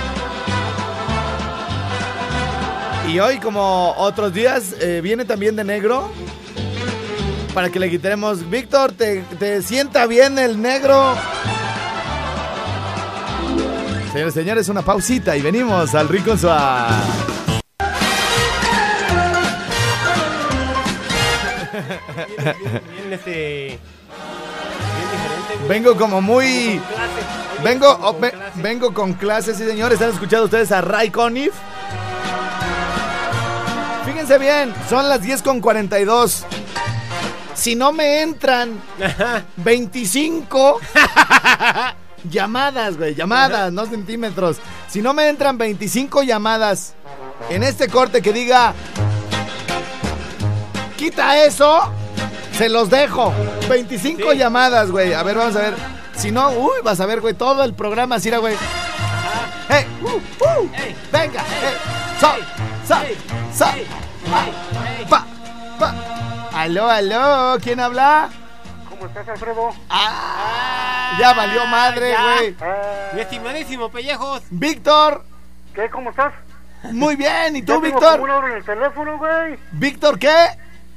Y 3.09 3.21
hoy, 3.21 3.39
como 3.39 3.95
otros 3.97 4.35
días, 4.35 4.75
eh, 4.81 5.01
viene 5.01 5.25
también 5.25 5.55
de 5.55 5.63
negro. 5.63 6.11
Para 7.54 7.68
que 7.71 7.78
le 7.78 7.90
quitemos. 7.90 8.49
Víctor, 8.49 8.92
¿te, 8.92 9.21
te 9.38 9.61
sienta 9.62 10.06
bien 10.06 10.38
el 10.38 10.61
negro? 10.61 11.14
Señores 14.12 14.35
señores, 14.35 14.68
una 14.68 14.82
pausita 14.82 15.37
y 15.37 15.42
venimos 15.42 15.94
al 15.94 16.09
Rincón 16.09 16.38
Suave. 16.38 16.94
Bien, 21.73 22.54
bien, 22.92 23.12
este. 23.12 23.32
Bien 23.32 23.78
diferente, 25.11 25.56
güey. 25.59 25.68
Vengo 25.68 25.97
como 25.97 26.21
muy. 26.21 26.80
Clase. 26.88 27.62
Vengo, 27.62 27.97
Como 27.97 28.09
oh, 28.09 28.12
con 28.18 28.30
clase. 28.30 28.62
vengo 28.62 28.94
con 28.94 29.12
clases, 29.14 29.56
sí 29.56 29.64
señores. 29.64 30.00
¿Han 30.02 30.11
escuchado 30.11 30.44
ustedes 30.44 30.73
a 30.73 30.80
Ray 30.80 31.11
Conniff? 31.11 31.52
Fíjense 34.04 34.38
bien, 34.38 34.75
son 34.88 35.09
las 35.09 35.23
10 35.23 35.42
con 35.42 35.61
42. 35.61 36.44
Si 37.62 37.76
no 37.76 37.92
me 37.92 38.23
entran 38.23 38.83
25 39.59 40.81
llamadas, 42.28 42.97
güey, 42.97 43.14
llamadas, 43.14 43.73
no 43.73 43.87
centímetros. 43.87 44.57
Si 44.88 45.00
no 45.00 45.14
me 45.14 45.28
entran 45.28 45.57
25 45.59 46.25
llamadas 46.25 46.95
en 47.50 47.62
este 47.62 47.87
corte 47.87 48.21
que 48.21 48.33
diga 48.33 48.75
quita 50.97 51.45
eso, 51.45 51.88
se 52.59 52.69
los 52.69 52.90
dejo. 52.90 53.33
25 53.69 54.33
Sí. 54.33 54.38
llamadas, 54.38 54.90
güey. 54.90 55.12
A 55.12 55.23
ver, 55.23 55.37
vamos 55.37 55.54
a 55.54 55.61
ver. 55.61 55.75
Si 56.16 56.33
no, 56.33 56.50
uy, 56.50 56.73
vas 56.83 56.99
a 56.99 57.07
ver, 57.07 57.21
güey, 57.21 57.35
todo 57.35 57.62
el 57.62 57.75
programa 57.75 58.16
así, 58.16 58.26
era, 58.28 58.38
güey. 58.38 58.57
¡Hey! 59.69 59.87
¡Uh! 60.02 60.09
¡Uh! 60.09 60.69
Ey. 60.75 60.97
¡Venga! 61.12 61.45
¡Hey! 61.61 61.76
Ey. 62.21 63.16
¡Sa! 63.54 63.76
Ey. 63.76 63.87
¡Pa! 65.09 65.25
¡Pa! 65.78 65.95
¡Aló, 66.62 66.88
aló! 66.88 67.59
¿Quién 67.61 67.81
habla? 67.81 68.28
¿Cómo 68.88 69.07
estás, 69.07 69.28
Alfredo? 69.28 69.71
¡Ah! 69.90 71.16
Ya 71.19 71.33
valió 71.35 71.66
madre, 71.66 72.11
ya. 72.12 72.23
güey. 72.37 72.57
Ah, 72.61 73.11
Mi 73.14 73.21
estimadísimo 73.21 73.88
Pellejos. 73.90 74.42
Víctor, 74.50 75.25
¿Qué? 75.75 75.90
¿Cómo 75.90 76.11
estás? 76.11 76.33
muy 76.92 77.16
bien. 77.16 77.57
¿Y 77.57 77.61
Ya 77.62 77.66
tú, 77.66 77.73
tengo 77.73 77.81
Víctor? 77.81 78.12
como 78.12 78.25
una 78.25 78.37
hora 78.37 78.49
en 78.50 78.57
el 78.59 78.64
teléfono, 78.64 79.19
güey. 79.19 79.59
¿Víctor 79.73 80.21
qué? 80.21 80.33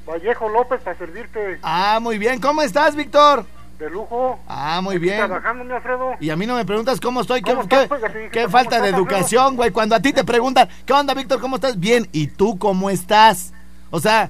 Vallejo 0.07 0.49
López 0.49 0.81
para 0.83 0.95
servirte. 0.99 1.59
Ah, 1.63 1.97
muy 1.99 2.19
bien. 2.19 2.39
¿Cómo 2.39 2.61
estás, 2.61 2.95
Víctor? 2.95 3.43
De 3.79 3.89
lujo. 3.89 4.39
Ah, 4.47 4.81
muy 4.83 4.97
Aquí 4.97 5.03
bien. 5.05 5.17
Trabajando, 5.17 5.63
mi 5.63 5.73
Alfredo. 5.73 6.11
Y 6.19 6.29
a 6.29 6.35
mí 6.35 6.45
no 6.45 6.55
me 6.57 6.65
preguntas 6.65 7.01
cómo 7.01 7.21
estoy. 7.21 7.41
¿Qué, 7.41 7.55
¿Cómo 7.55 7.67
qué- 7.67 7.81
estás, 7.85 7.99
pues? 7.99 8.13
Dije 8.13 8.29
qué 8.29 8.47
falta 8.49 8.79
de 8.81 8.89
educación, 8.89 9.55
güey? 9.55 9.71
Cuando 9.71 9.95
a 9.95 9.99
ti 9.99 10.13
te 10.13 10.23
preguntan, 10.23 10.69
¿qué 10.85 10.93
onda, 10.93 11.15
Víctor? 11.15 11.39
¿Cómo 11.41 11.55
estás? 11.55 11.79
Bien. 11.79 12.07
¿Y 12.11 12.27
tú 12.27 12.59
cómo 12.59 12.91
estás? 12.91 13.51
O 13.89 13.99
sea, 13.99 14.29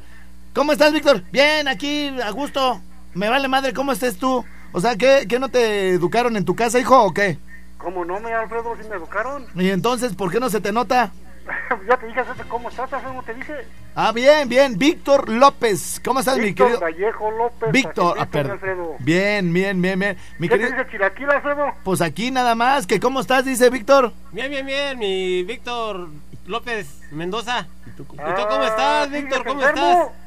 ¿cómo 0.56 0.72
estás, 0.72 0.92
Víctor? 0.94 1.22
Bien, 1.32 1.68
aquí, 1.68 2.08
a 2.24 2.32
gusto. 2.32 2.82
Me 3.14 3.30
vale 3.30 3.48
madre 3.48 3.74
cómo 3.74 3.92
estés 3.92 4.18
tú. 4.18 4.44
O 4.72 4.82
sea, 4.82 4.96
¿qué, 4.96 5.26
qué 5.30 5.38
no 5.40 5.50
te 5.50 5.90
educaron 5.92 6.36
en 6.36 6.46
tu 6.46 6.56
casa, 6.56 6.80
hijo, 6.80 7.02
o 7.04 7.14
qué? 7.14 7.38
¿Cómo 7.78 8.04
no, 8.04 8.20
mi 8.20 8.32
Alfredo? 8.32 8.76
Si 8.82 8.88
me 8.90 8.96
educaron. 8.96 9.46
Y 9.56 9.70
entonces, 9.70 10.16
¿por 10.16 10.32
qué 10.32 10.40
no 10.40 10.50
se 10.50 10.60
te 10.60 10.72
nota? 10.72 11.12
ya 11.88 11.98
te 11.98 12.08
dije, 12.08 12.22
¿cómo 12.50 12.70
estás, 12.70 12.92
Alfredo? 12.92 13.22
¿Te 13.24 13.34
dije? 13.36 13.54
Ah, 13.94 14.12
bien, 14.12 14.50
bien. 14.50 14.78
Víctor 14.78 15.30
López. 15.30 16.02
¿Cómo 16.04 16.20
estás, 16.20 16.38
mi 16.38 16.46
Víctor 16.46 16.68
querido? 16.68 16.82
Vallejo 16.82 17.32
López. 17.32 17.72
Víctor, 17.72 18.18
ah, 18.20 18.26
mi 18.26 18.32
perdón. 18.32 18.60
Bien, 19.00 19.54
bien, 19.54 19.82
bien, 19.82 20.00
bien. 20.00 20.18
Mi 20.40 20.50
¿Qué 20.50 20.56
te 20.56 20.62
querido. 20.64 20.78
dice 20.80 20.92
Chilaquil, 20.92 21.30
Alfredo? 21.30 21.68
Pues 21.84 22.02
aquí 22.02 22.32
nada 22.32 22.56
más, 22.56 22.88
que 22.88 23.00
cómo 23.00 23.20
estás, 23.22 23.46
dice 23.46 23.70
Víctor. 23.70 24.12
Bien, 24.32 24.50
bien, 24.50 24.66
bien. 24.66 24.98
Mi 25.00 25.44
Víctor 25.44 26.10
López 26.48 26.88
Mendoza. 27.12 27.68
¿Y 27.86 27.92
tú, 27.92 28.06
cómo 28.06 28.22
Ah, 28.26 28.66
estás, 28.68 29.06
¿sigues 29.08 29.24
Víctor? 29.24 29.46
¿Cómo 29.46 29.62
enfermo? 29.62 29.92
estás? 29.92 30.25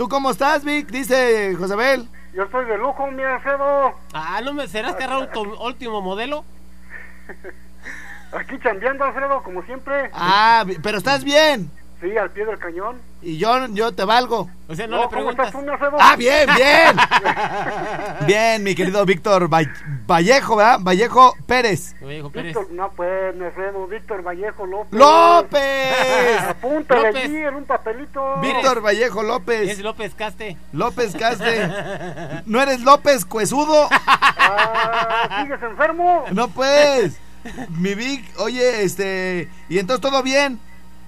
¿Tú 0.00 0.08
cómo 0.08 0.30
estás, 0.30 0.64
Vic? 0.64 0.86
Dice 0.86 1.54
Josabel. 1.56 2.08
Yo 2.32 2.44
estoy 2.44 2.64
de 2.64 2.78
lujo, 2.78 3.06
mi 3.10 3.22
Alfredo. 3.22 3.92
Ah, 4.14 4.40
¿no 4.42 4.54
me 4.54 4.66
serás 4.66 4.94
cargar 4.94 5.30
tu 5.34 5.42
último 5.62 6.00
modelo? 6.00 6.42
Aquí 8.32 8.58
chambeando, 8.60 9.04
Alfredo, 9.04 9.42
como 9.42 9.62
siempre. 9.64 10.08
Ah, 10.14 10.64
pero 10.82 10.96
estás 10.96 11.22
bien. 11.22 11.70
Sí, 12.00 12.16
al 12.16 12.30
pie 12.30 12.46
del 12.46 12.58
cañón. 12.58 12.98
Y 13.20 13.36
yo, 13.36 13.66
yo 13.68 13.92
te 13.92 14.04
valgo. 14.06 14.48
O 14.68 14.74
sea, 14.74 14.86
no, 14.86 14.96
No, 14.96 15.02
le 15.02 15.08
¿Cómo 15.08 15.10
preguntas. 15.34 15.46
estás 15.48 15.60
tú, 15.60 15.66
mi 15.66 15.70
Alfredo? 15.72 15.96
Ah, 16.00 16.16
bien, 16.16 16.48
bien. 16.56 16.96
bien, 18.26 18.62
mi 18.62 18.74
querido 18.74 19.04
Víctor 19.04 19.50
Vall- 19.50 19.70
Vallejo, 20.06 20.56
¿verdad? 20.56 20.78
Vallejo 20.80 21.34
Pérez. 21.46 21.94
Vallejo 22.00 22.30
Pérez. 22.30 22.56
Víctor, 22.56 22.72
no 22.72 22.90
pues, 22.92 23.34
mi 23.36 23.44
Alfredo, 23.44 23.86
Víctor 23.86 24.22
Vallejo 24.22 24.64
López. 24.64 24.98
¡López! 24.98 26.40
Apúntale 26.48 27.08
López. 27.08 27.24
allí 27.24 27.36
en 27.36 27.54
un 27.54 27.64
papelito. 27.64 28.40
Víctor 28.40 28.80
Vallejo 28.80 29.20
Es 29.20 29.26
López. 29.28 29.78
López 29.80 30.14
Caste. 30.14 30.56
López 30.72 31.14
Caste. 31.16 31.68
¿No 32.46 32.62
eres 32.62 32.80
López 32.80 33.26
Cuesudo? 33.26 33.90
Ah, 33.92 35.42
¿Sigues 35.42 35.62
enfermo? 35.62 36.24
No, 36.32 36.48
pues. 36.48 37.18
Mi 37.70 37.94
Vic, 37.94 38.24
oye, 38.38 38.82
este. 38.84 39.48
¿Y 39.68 39.78
entonces 39.78 40.00
todo 40.00 40.22
bien? 40.22 40.58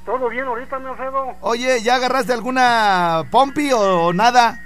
¿Todo 0.05 0.29
bien 0.29 0.45
ahorita, 0.45 0.79
mi 0.81 0.88
Alfredo? 0.88 1.37
Oye, 1.41 1.81
¿ya 1.83 1.95
agarraste 1.97 2.33
alguna 2.33 3.25
pompi 3.31 3.71
o 3.73 4.12
nada? 4.12 4.59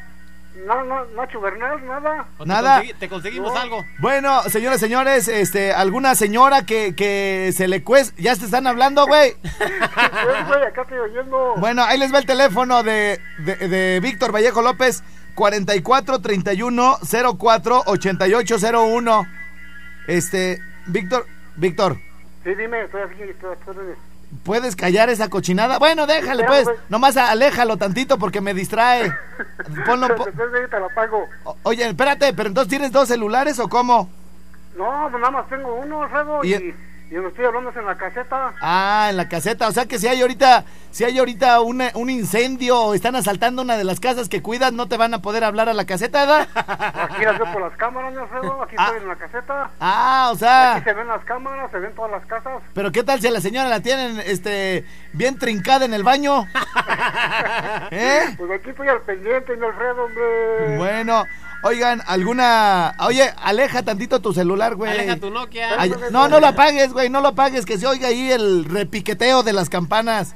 No, 0.66 0.82
no, 0.84 1.04
Nacho 1.14 1.38
Bernal, 1.40 1.86
nada. 1.86 2.24
¿O 2.38 2.44
te 2.44 2.48
Nada. 2.48 2.80
consegui- 2.82 2.94
te 2.98 3.08
conseguimos 3.10 3.52
No. 3.52 3.60
algo. 3.60 3.84
Bueno, 3.98 4.42
señores, 4.44 4.80
señores, 4.80 5.28
este, 5.28 5.72
alguna 5.74 6.14
señora 6.14 6.64
que, 6.64 6.94
que 6.96 7.52
se 7.54 7.68
le 7.68 7.84
cuesta. 7.84 8.14
¿Ya 8.20 8.34
te 8.34 8.46
están 8.46 8.66
hablando, 8.66 9.06
güey? 9.06 9.34
Pues, 9.42 10.48
güey, 10.48 10.62
acá 10.64 10.82
estoy 10.82 10.98
oyendo. 10.98 11.54
Bueno, 11.58 11.84
ahí 11.84 11.98
les 11.98 12.12
va 12.12 12.18
el 12.18 12.26
teléfono 12.26 12.82
de, 12.82 13.20
de, 13.40 13.56
de 13.68 14.00
Víctor 14.00 14.32
Vallejo 14.34 14.62
López, 14.62 15.04
44 15.34 16.20
31 16.20 16.98
04 17.38 17.82
88 17.86 18.56
01. 18.58 19.26
Este, 20.08 20.60
Víctor, 20.86 21.26
Víctor, 21.56 21.98
Sí, 22.44 22.54
dime, 22.54 22.84
estoy 22.84 23.02
aquí, 23.02 23.22
estoy 23.24 23.52
estoy- 23.52 23.94
¿puedes 24.46 24.76
callar 24.76 25.10
esa 25.10 25.28
cochinada? 25.28 25.78
Bueno, 25.78 26.06
déjale, 26.06 26.42
Espera, 26.44 26.48
pues. 26.48 26.64
güey. 26.64 26.76
Nomás 26.88 27.16
aléjalo 27.18 27.76
tantito 27.76 28.16
porque 28.18 28.40
me 28.40 28.54
distrae. 28.54 29.12
Ponlo. 29.86 30.14
po- 30.14 30.24
te 30.24 30.80
la 30.80 30.88
pago. 30.94 31.26
Oye, 31.64 31.86
espérate, 31.86 32.32
pero 32.32 32.48
entonces 32.48 32.70
tienes 32.70 32.92
dos 32.92 33.08
celulares 33.08 33.58
o 33.58 33.68
cómo? 33.68 34.08
No, 34.78 35.08
pues 35.10 35.20
nada 35.20 35.30
más 35.32 35.48
tengo 35.48 35.74
uno, 35.74 36.02
Alfredo, 36.02 36.44
Y- 36.44 36.54
y, 36.54 36.74
y, 37.10 37.14
lo 37.14 37.28
estoy 37.28 37.44
hablando 37.44 37.70
es 37.70 37.76
en 37.76 37.86
la 37.86 37.96
caseta. 37.96 38.54
Ah, 38.60 39.06
en 39.10 39.16
la 39.16 39.28
caseta. 39.28 39.68
O 39.68 39.72
sea 39.72 39.86
que 39.86 39.98
si 39.98 40.08
hay 40.08 40.20
ahorita, 40.22 40.64
si 40.90 41.04
hay 41.04 41.18
ahorita 41.18 41.60
una- 41.60 41.90
un 41.94 42.10
incendio 42.10 42.78
o 42.80 42.94
están 42.94 43.14
asaltando 43.16 43.62
una 43.62 43.76
de 43.76 43.84
las 43.84 44.00
casas 44.00 44.28
que 44.28 44.42
cuidas, 44.42 44.72
no 44.72 44.88
te 44.88 44.96
van 44.96 45.14
a 45.14 45.22
poder 45.22 45.44
hablar 45.44 45.68
a 45.68 45.74
la 45.74 45.84
caseta, 45.86 46.20
¿verdad? 46.26 46.48
Aquí 47.10 47.24
las 47.24 47.38
veo 47.38 47.52
por 47.52 47.62
las 47.62 47.76
cámaras, 47.76 48.12
mi 48.12 48.18
Alfredo, 48.18 48.62
aquí 48.62 48.74
Ah. 48.78 48.84
estoy 48.86 49.02
en 49.02 49.08
la 49.08 49.16
caseta. 49.16 49.70
Ah, 49.80 50.26
o 50.30 50.32
Aquí 50.32 50.38
sea. 50.40 50.82
se 50.84 50.92
ven 50.92 51.06
las 51.08 51.24
cámaras, 51.24 51.70
se 51.70 51.78
ven 51.78 51.94
todas 51.94 52.10
las 52.10 52.26
casas. 52.26 52.62
Pero 52.74 52.90
qué 52.92 53.02
tal 53.02 53.20
si 53.20 53.28
a 53.28 53.30
la 53.30 53.40
señora 53.40 53.68
la 53.68 53.80
tienen, 53.80 54.20
este, 54.26 54.84
bien 55.12 55.38
trincada 55.38 55.84
en 55.84 55.94
el 55.94 56.02
baño. 56.02 56.46
¿Eh? 57.90 58.34
Pues 58.36 58.50
aquí 58.50 58.70
estoy 58.70 58.88
al 58.88 59.00
pendiente, 59.02 59.56
mi 59.56 59.66
Alfredo, 59.66 60.04
hombre. 60.04 60.76
Bueno, 60.76 61.24
oigan, 61.66 62.02
alguna, 62.06 62.94
oye, 63.00 63.32
aleja 63.42 63.82
tantito 63.82 64.20
tu 64.20 64.32
celular, 64.32 64.74
güey. 64.74 64.92
Aleja 64.92 65.16
tu 65.16 65.30
Nokia. 65.30 65.68
Ay, 65.78 65.92
no, 66.10 66.28
no 66.28 66.40
lo 66.40 66.46
apagues, 66.46 66.92
güey, 66.92 67.10
no 67.10 67.20
lo 67.20 67.28
apagues, 67.28 67.66
que 67.66 67.78
se 67.78 67.86
oiga 67.86 68.08
ahí 68.08 68.30
el 68.30 68.64
repiqueteo 68.64 69.42
de 69.42 69.52
las 69.52 69.68
campanas. 69.68 70.34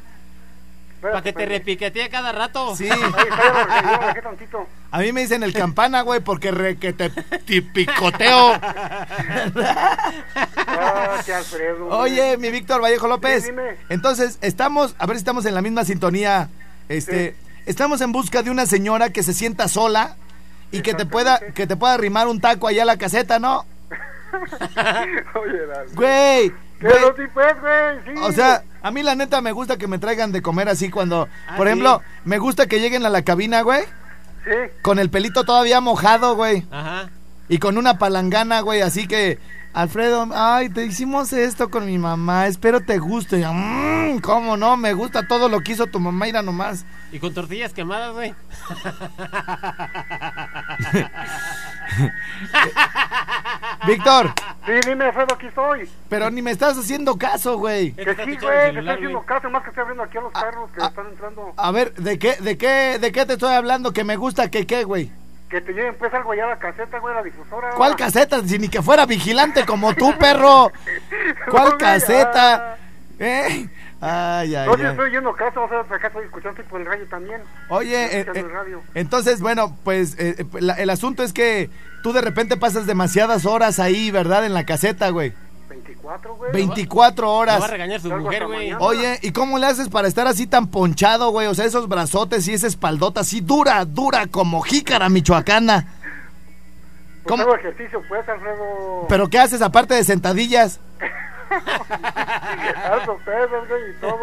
Para 1.00 1.22
que 1.22 1.32
te 1.32 1.46
repiquetee 1.46 2.10
cada 2.10 2.30
rato. 2.30 2.76
Sí. 2.76 2.88
A 4.90 4.98
mí 4.98 5.12
me 5.12 5.22
dicen 5.22 5.42
el 5.42 5.54
campana, 5.54 6.02
güey, 6.02 6.20
porque 6.20 6.50
re 6.50 6.76
que 6.76 6.92
te, 6.92 7.08
te 7.08 7.62
picoteo. 7.62 8.52
Ah, 10.66 11.20
qué 11.24 11.32
Alfredo. 11.34 11.86
hombre. 11.86 11.98
Oye, 11.98 12.36
mi 12.36 12.50
Víctor 12.50 12.82
Vallejo 12.82 13.08
López. 13.08 13.50
Entonces, 13.88 14.38
estamos, 14.42 14.94
a 14.98 15.06
ver 15.06 15.16
si 15.16 15.20
estamos 15.20 15.46
en 15.46 15.54
la 15.54 15.62
misma 15.62 15.84
sintonía. 15.84 16.50
Este, 16.88 17.34
estamos 17.64 18.02
en 18.02 18.12
busca 18.12 18.42
de 18.42 18.50
una 18.50 18.66
señora 18.66 19.10
que 19.10 19.22
se 19.22 19.32
sienta 19.32 19.68
sola 19.68 20.16
y 20.72 20.82
que 20.82 20.94
te 20.94 21.06
pueda, 21.06 21.38
que 21.54 21.66
te 21.66 21.76
pueda 21.76 21.94
arrimar 21.94 22.28
un 22.28 22.40
taco 22.40 22.68
allá 22.68 22.82
a 22.82 22.86
la 22.86 22.96
caseta, 22.96 23.38
¿no? 23.38 23.64
Oye, 25.34 25.66
dale. 25.66 25.90
Güey. 25.94 26.52
¿Qué 26.80 26.86
güey, 26.88 27.00
lo 27.00 27.14
tipes, 27.14 27.60
güey? 27.60 27.98
Sí. 28.16 28.22
O 28.22 28.32
sea, 28.32 28.62
a 28.82 28.90
mí 28.90 29.02
la 29.02 29.14
neta 29.14 29.40
me 29.42 29.52
gusta 29.52 29.76
que 29.76 29.86
me 29.86 29.98
traigan 29.98 30.32
de 30.32 30.40
comer 30.40 30.68
así 30.68 30.88
cuando, 30.90 31.28
Ah, 31.46 31.56
por 31.56 31.66
sí. 31.66 31.70
ejemplo, 31.72 32.00
me 32.24 32.38
gusta 32.38 32.66
que 32.66 32.80
lleguen 32.80 33.04
a 33.04 33.10
la 33.10 33.22
cabina, 33.22 33.60
güey, 33.62 33.82
Sí. 34.44 34.50
con 34.82 34.98
el 34.98 35.10
pelito 35.10 35.44
todavía 35.44 35.80
mojado, 35.82 36.34
güey, 36.36 36.66
Ajá. 36.70 37.10
y 37.50 37.58
con 37.58 37.76
una 37.76 37.98
palangana, 37.98 38.60
güey, 38.60 38.80
así 38.80 39.06
que, 39.06 39.38
Alfredo, 39.72 40.28
ay, 40.34 40.68
te 40.68 40.84
hicimos 40.84 41.32
esto 41.32 41.70
con 41.70 41.86
mi 41.86 41.96
mamá, 41.96 42.48
espero 42.48 42.80
te 42.80 42.98
guste. 42.98 43.46
Mm, 43.46 44.18
¿Cómo 44.18 44.56
no? 44.56 44.76
Me 44.76 44.94
gusta 44.94 45.28
todo 45.28 45.48
lo 45.48 45.60
que 45.60 45.72
hizo 45.72 45.86
tu 45.86 46.00
mamá, 46.00 46.26
ira 46.26 46.42
nomás. 46.42 46.84
Y 47.12 47.20
con 47.20 47.32
tortillas 47.32 47.72
quemadas, 47.72 48.12
güey. 48.12 48.34
Víctor, 53.86 54.32
Sí, 54.66 54.72
dime, 54.86 55.06
Alfredo, 55.06 55.34
aquí 55.34 55.46
estoy. 55.46 55.88
pero 56.08 56.30
ni 56.30 56.42
me 56.42 56.50
estás 56.50 56.76
haciendo 56.76 57.16
caso, 57.16 57.58
güey. 57.58 57.92
Que 57.92 58.14
sí, 58.14 58.36
güey, 58.36 58.36
celular, 58.36 58.76
estoy 58.76 58.88
haciendo 58.88 59.22
caso, 59.22 59.50
más 59.50 59.62
que 59.62 59.68
estoy 59.70 59.82
abriendo 59.82 60.02
aquí 60.02 60.18
a 60.18 60.20
los 60.20 60.32
perros 60.32 60.70
que 60.72 60.82
ah. 60.82 60.86
están 60.86 61.06
entrando. 61.06 61.54
A 61.56 61.70
ver, 61.70 61.94
¿de 61.94 62.18
qué, 62.18 62.36
de 62.40 62.58
qué, 62.58 62.98
de 63.00 63.12
qué 63.12 63.24
te 63.24 63.34
estoy 63.34 63.54
hablando? 63.54 63.92
Que 63.92 64.04
me 64.04 64.16
gusta, 64.16 64.50
que 64.50 64.66
qué, 64.66 64.84
güey. 64.84 65.10
Que 65.50 65.60
te 65.60 65.72
lleven 65.72 65.96
pues 65.98 66.14
algo 66.14 66.30
allá 66.32 66.44
a 66.44 66.48
la 66.50 66.58
caseta, 66.58 66.98
güey, 67.00 67.14
la 67.14 67.22
difusora. 67.24 67.70
¿Cuál 67.76 67.96
caseta? 67.96 68.40
Si 68.46 68.58
ni 68.58 68.68
que 68.68 68.80
fuera 68.82 69.04
vigilante 69.04 69.66
como 69.66 69.92
tú, 69.94 70.16
perro. 70.18 70.70
¿Cuál 71.50 71.64
No, 71.64 71.68
güey, 71.70 71.78
caseta? 71.78 72.76
¿Eh? 73.18 73.68
Ay, 74.00 74.54
ay, 74.54 74.66
No, 74.66 74.72
ay. 74.74 74.86
estoy 74.86 75.10
yendo 75.10 75.32
caso, 75.34 75.62
o 75.64 75.68
sea, 75.68 75.80
acá 75.80 76.06
estoy 76.06 76.24
escuchando 76.24 76.62
tipo 76.62 76.78
el 76.78 76.86
radio 76.86 77.04
también. 77.08 77.42
Oye, 77.68 78.20
eh, 78.20 78.26
eh, 78.34 78.42
radio. 78.50 78.82
entonces, 78.94 79.40
bueno, 79.42 79.76
pues 79.84 80.14
eh, 80.18 80.36
eh, 80.38 80.44
la- 80.60 80.74
el 80.74 80.88
asunto 80.88 81.22
es 81.22 81.34
que 81.34 81.68
tú 82.02 82.12
de 82.14 82.22
repente 82.22 82.56
pasas 82.56 82.86
demasiadas 82.86 83.44
horas 83.44 83.78
ahí, 83.78 84.10
¿verdad? 84.10 84.46
En 84.46 84.54
la 84.54 84.64
caseta, 84.64 85.10
güey. 85.10 85.34
24, 86.02 86.36
güey. 86.36 86.52
24 86.52 87.24
Lo 87.26 87.28
va 87.30 87.34
a 87.34 87.38
horas. 87.40 87.70
regañar 87.70 88.00
su 88.00 88.08
mujer, 88.10 88.46
güey. 88.46 88.72
Oye, 88.78 89.18
¿y 89.22 89.32
cómo 89.32 89.58
le 89.58 89.66
haces 89.66 89.88
para 89.88 90.08
estar 90.08 90.26
así 90.26 90.46
tan 90.46 90.68
ponchado, 90.68 91.30
güey? 91.30 91.46
O 91.46 91.54
sea, 91.54 91.64
esos 91.64 91.88
brazotes 91.88 92.46
y 92.48 92.54
esa 92.54 92.66
espaldota 92.66 93.20
así 93.20 93.40
dura, 93.40 93.84
dura 93.84 94.26
como 94.26 94.60
jícara 94.62 95.08
michoacana. 95.08 95.86
Pues 97.22 97.26
¿cómo? 97.26 97.42
hago 97.42 97.54
ejercicio, 97.56 98.02
pues, 98.08 98.26
Alfredo. 98.28 99.06
¿Pero 99.08 99.28
qué 99.28 99.38
haces 99.38 99.60
aparte 99.62 99.94
de 99.94 100.04
sentadillas? 100.04 100.80
Alzo 102.90 103.16
pesas, 103.24 103.68
güey, 103.68 103.90
y 103.90 104.00
todo. 104.00 104.16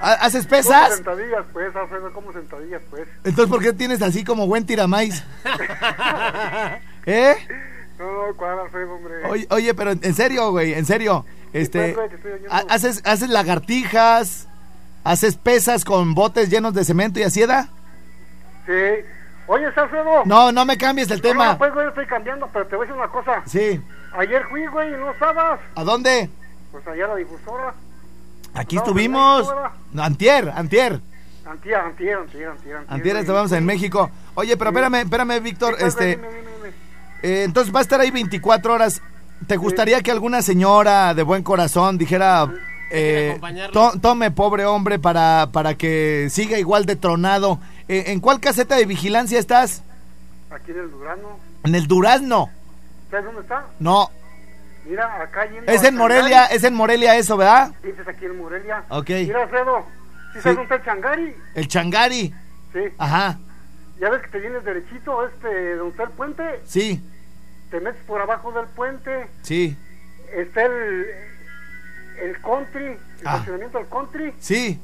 ¿Ha- 0.00 0.12
¿Haces 0.14 0.46
Como 0.46 0.56
pesas? 0.56 0.94
sentadillas, 0.94 1.44
pues, 1.52 1.74
Alfredo, 1.74 2.12
como 2.12 2.32
sentadillas, 2.32 2.82
pues. 2.90 3.08
Entonces, 3.24 3.46
¿por 3.50 3.62
qué 3.62 3.72
tienes 3.72 4.02
así 4.02 4.22
como 4.24 4.46
buen 4.46 4.66
tiramais? 4.66 5.24
¿Eh? 7.06 7.34
No, 8.04 8.26
no, 8.28 8.34
¿cuál, 8.36 8.58
Alfredo, 8.60 8.94
hombre? 8.94 9.24
Oye, 9.28 9.46
oye, 9.50 9.74
pero 9.74 9.92
en 9.92 10.14
serio, 10.14 10.50
güey, 10.50 10.74
en 10.74 10.84
serio. 10.84 11.24
Este, 11.52 11.92
pues, 11.94 12.10
¿haces, 12.68 13.00
¿Haces 13.04 13.28
lagartijas? 13.30 14.48
¿Haces 15.04 15.36
pesas 15.36 15.84
con 15.84 16.14
botes 16.14 16.50
llenos 16.50 16.74
de 16.74 16.84
cemento 16.84 17.20
y 17.20 17.22
asieda? 17.22 17.68
Sí. 18.66 18.72
Oye, 19.46 19.66
Alfredo. 19.66 20.22
No, 20.24 20.52
no 20.52 20.64
me 20.64 20.76
cambies 20.78 21.10
el 21.10 21.18
No, 21.18 21.22
tema. 21.22 21.52
No, 21.52 21.58
pues, 21.58 21.72
güey, 21.74 21.88
estoy 21.88 22.06
cambiando, 22.06 22.48
pero 22.52 22.66
te 22.66 22.76
voy 22.76 22.86
a 22.86 22.88
decir 22.88 23.02
una 23.02 23.10
cosa. 23.12 23.42
Sí. 23.46 23.80
Ayer 24.16 24.44
fui, 24.48 24.66
güey, 24.66 24.88
y 24.94 24.96
no 24.96 25.10
estabas. 25.10 25.60
¿A 25.74 25.84
dónde? 25.84 26.30
Pues 26.72 26.86
allá 26.86 27.04
a 27.04 27.08
la 27.08 27.16
difusora. 27.16 27.74
Aquí 28.54 28.76
No, 28.76 28.82
estuvimos. 28.82 29.38
México, 29.40 29.54
¿verdad? 29.56 29.70
No, 29.92 30.02
antier, 30.02 30.48
antier. 30.54 31.00
Antier, 31.46 31.74
antier, 31.76 32.16
antier, 32.18 32.48
antier. 32.48 32.76
Antier 32.88 33.14
güey. 33.14 33.20
estábamos 33.20 33.52
en 33.52 33.66
México. 33.66 34.10
Oye, 34.34 34.56
pero 34.56 34.70
Sí. 34.70 34.76
espérame, 34.76 35.02
espérame, 35.02 35.42
Víctor. 35.42 35.74
Sí, 35.74 35.80
pues, 35.80 35.92
Este, 35.94 36.16
dime, 36.16 36.28
dime. 36.28 36.53
Eh, 37.24 37.42
entonces 37.44 37.74
va 37.74 37.78
a 37.80 37.82
estar 37.82 38.00
ahí 38.00 38.10
24 38.10 38.72
horas. 38.74 39.02
¿Te 39.46 39.56
gustaría 39.56 40.00
que 40.02 40.10
alguna 40.10 40.42
señora 40.42 41.12
de 41.14 41.22
buen 41.22 41.42
corazón 41.42 41.98
dijera, 41.98 42.48
eh, 42.90 43.38
to- 43.72 43.92
tome 44.00 44.30
pobre 44.30 44.64
hombre 44.64 44.98
para, 44.98 45.48
para 45.52 45.74
que 45.74 46.28
siga 46.30 46.58
igual 46.58 46.86
de 46.86 46.96
tronado? 46.96 47.58
Eh, 47.88 48.04
¿En 48.08 48.20
cuál 48.20 48.40
caseta 48.40 48.76
de 48.76 48.86
vigilancia 48.86 49.38
estás? 49.38 49.82
Aquí 50.50 50.70
en 50.70 50.78
el 50.80 50.90
Durano. 50.90 51.38
En 51.64 51.74
el 51.74 51.86
Durazno. 51.86 52.48
¿Sabes 53.10 53.26
dónde 53.26 53.40
está? 53.42 53.66
No, 53.80 54.10
Mira, 54.86 55.22
acá 55.22 55.46
yendo 55.50 55.72
es 55.72 55.82
en 55.82 55.96
Morelia, 55.96 56.30
Changari. 56.42 56.56
es 56.56 56.64
en 56.64 56.74
Morelia 56.74 57.16
eso, 57.16 57.36
¿verdad? 57.38 57.72
Dices 57.82 58.06
aquí 58.06 58.26
en 58.26 58.36
Morelia. 58.38 58.84
Ok. 58.90 59.08
Mira, 59.08 59.42
Alfredo. 59.42 59.78
¿Sí 60.34 60.38
Sí. 60.38 60.40
sabes 60.42 60.56
dónde 60.58 60.62
está 60.62 60.74
el 60.76 60.82
Changari? 60.84 61.34
El 61.54 61.68
Changari. 61.68 62.34
Sí. 62.72 62.80
Ajá, 62.98 63.38
Ya 64.00 64.10
ves 64.10 64.20
que 64.22 64.28
te 64.28 64.40
vienes 64.40 64.62
derechito, 64.64 65.26
este, 65.26 65.76
donde 65.76 65.90
está 65.92 66.02
el 66.02 66.10
puente. 66.10 66.42
sí, 66.64 67.02
Te 67.74 67.80
metes 67.80 68.00
por 68.06 68.20
abajo 68.20 68.52
del 68.52 68.66
puente. 68.66 69.26
sí, 69.42 69.76
Está 70.32 70.62
el, 70.62 71.06
el 72.22 72.40
country, 72.40 72.84
el 72.86 72.98
Ah. 73.24 73.32
fraccionamiento 73.32 73.78
del 73.78 73.88
country. 73.88 74.32
sí. 74.38 74.80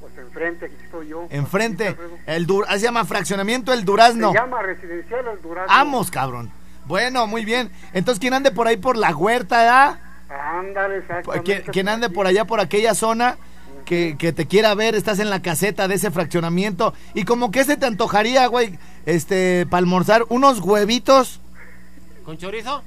Pues 0.00 0.16
enfrente, 0.16 0.64
aquí 0.64 0.74
estoy 0.82 1.08
yo. 1.08 1.26
Enfrente. 1.28 1.94
El 2.24 2.46
Dur 2.46 2.66
se 2.70 2.78
llama 2.78 3.04
fraccionamiento 3.04 3.74
El 3.74 3.84
Durazno. 3.84 4.32
Se 4.32 4.38
llama 4.38 4.62
residencial 4.62 5.26
el 5.36 5.42
Durano. 5.42 5.68
Vamos, 5.68 6.10
cabrón. 6.10 6.50
Bueno, 6.86 7.26
muy 7.26 7.44
bien. 7.44 7.70
Entonces, 7.92 8.18
¿quién 8.20 8.32
ande 8.32 8.50
por 8.52 8.66
ahí 8.66 8.78
por 8.78 8.96
la 8.96 9.14
huerta, 9.14 9.58
¿verdad? 9.58 9.98
Ándale, 10.30 10.96
exactamente. 10.96 11.44
¿Quién, 11.44 11.62
quién 11.70 11.88
ande 11.90 12.08
por 12.08 12.26
allá, 12.26 12.46
por 12.46 12.58
aquella 12.60 12.94
zona? 12.94 13.36
Que, 13.84 14.16
que 14.18 14.32
te 14.32 14.46
quiera 14.46 14.74
ver, 14.74 14.94
estás 14.94 15.18
en 15.18 15.28
la 15.28 15.42
caseta 15.42 15.88
de 15.88 15.96
ese 15.96 16.10
fraccionamiento. 16.10 16.94
Y 17.12 17.24
como 17.26 17.50
que 17.50 17.64
se 17.64 17.76
te 17.76 17.84
antojaría, 17.84 18.46
güey, 18.46 18.78
este, 19.04 19.66
para 19.68 19.80
almorzar, 19.80 20.24
unos 20.30 20.60
huevitos. 20.60 21.42
¿Con 22.30 22.38
chorizo? 22.38 22.80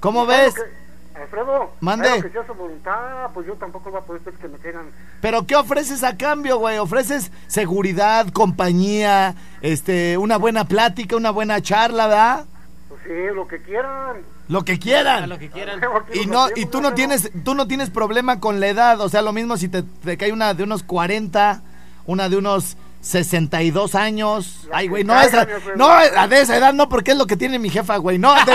¿Cómo 0.00 0.26
ves? 0.26 0.52
que- 0.52 1.18
Alfredo, 1.18 1.70
Mande. 1.80 2.08
claro 2.08 2.22
que 2.24 2.28
sea 2.28 2.46
su 2.46 2.52
voluntad, 2.52 3.30
pues 3.32 3.46
yo 3.46 3.54
tampoco 3.54 3.90
voy 3.90 3.98
a 3.98 4.04
poder 4.04 4.20
pues, 4.20 4.36
que 4.36 4.48
me 4.48 4.58
quieran. 4.58 4.90
Pero 5.22 5.46
¿qué 5.46 5.56
ofreces 5.56 6.04
a 6.04 6.18
cambio, 6.18 6.58
güey? 6.58 6.76
¿Ofreces 6.76 7.32
seguridad, 7.46 8.28
compañía, 8.34 9.34
este, 9.62 10.18
una 10.18 10.36
buena 10.36 10.66
plática, 10.66 11.16
una 11.16 11.30
buena 11.30 11.62
charla, 11.62 12.06
¿verdad? 12.06 12.44
Pues 12.90 13.00
sí, 13.04 13.34
lo 13.34 13.48
que 13.48 13.62
quieran. 13.62 14.24
Lo 14.48 14.62
que 14.62 14.78
quieran. 14.78 15.26
lo 15.30 15.38
que 15.38 15.48
quieran. 15.48 15.80
Y 16.12 16.26
no, 16.26 16.48
y 16.54 16.66
tú 16.66 16.82
no 16.82 16.92
tienes, 16.92 17.30
tú 17.44 17.54
no 17.54 17.66
tienes 17.66 17.88
problema 17.88 18.40
con 18.40 18.60
la 18.60 18.68
edad, 18.68 19.00
o 19.00 19.08
sea, 19.08 19.22
lo 19.22 19.32
mismo 19.32 19.56
si 19.56 19.68
te, 19.68 19.84
te 19.84 20.18
cae 20.18 20.34
una 20.34 20.52
de 20.52 20.64
unos 20.64 20.82
40, 20.82 21.62
una 22.04 22.28
de 22.28 22.36
unos 22.36 22.76
62 23.02 23.96
años. 23.96 24.68
Ay, 24.72 24.86
güey, 24.86 25.02
no, 25.02 25.20
esa, 25.20 25.46
no, 25.76 25.90
a 25.90 26.28
de 26.28 26.40
esa 26.40 26.56
edad 26.56 26.72
no, 26.72 26.88
porque 26.88 27.10
es 27.10 27.16
lo 27.16 27.26
que 27.26 27.36
tiene 27.36 27.58
mi 27.58 27.68
jefa, 27.68 27.96
güey. 27.96 28.16
No, 28.16 28.32
de, 28.32 28.52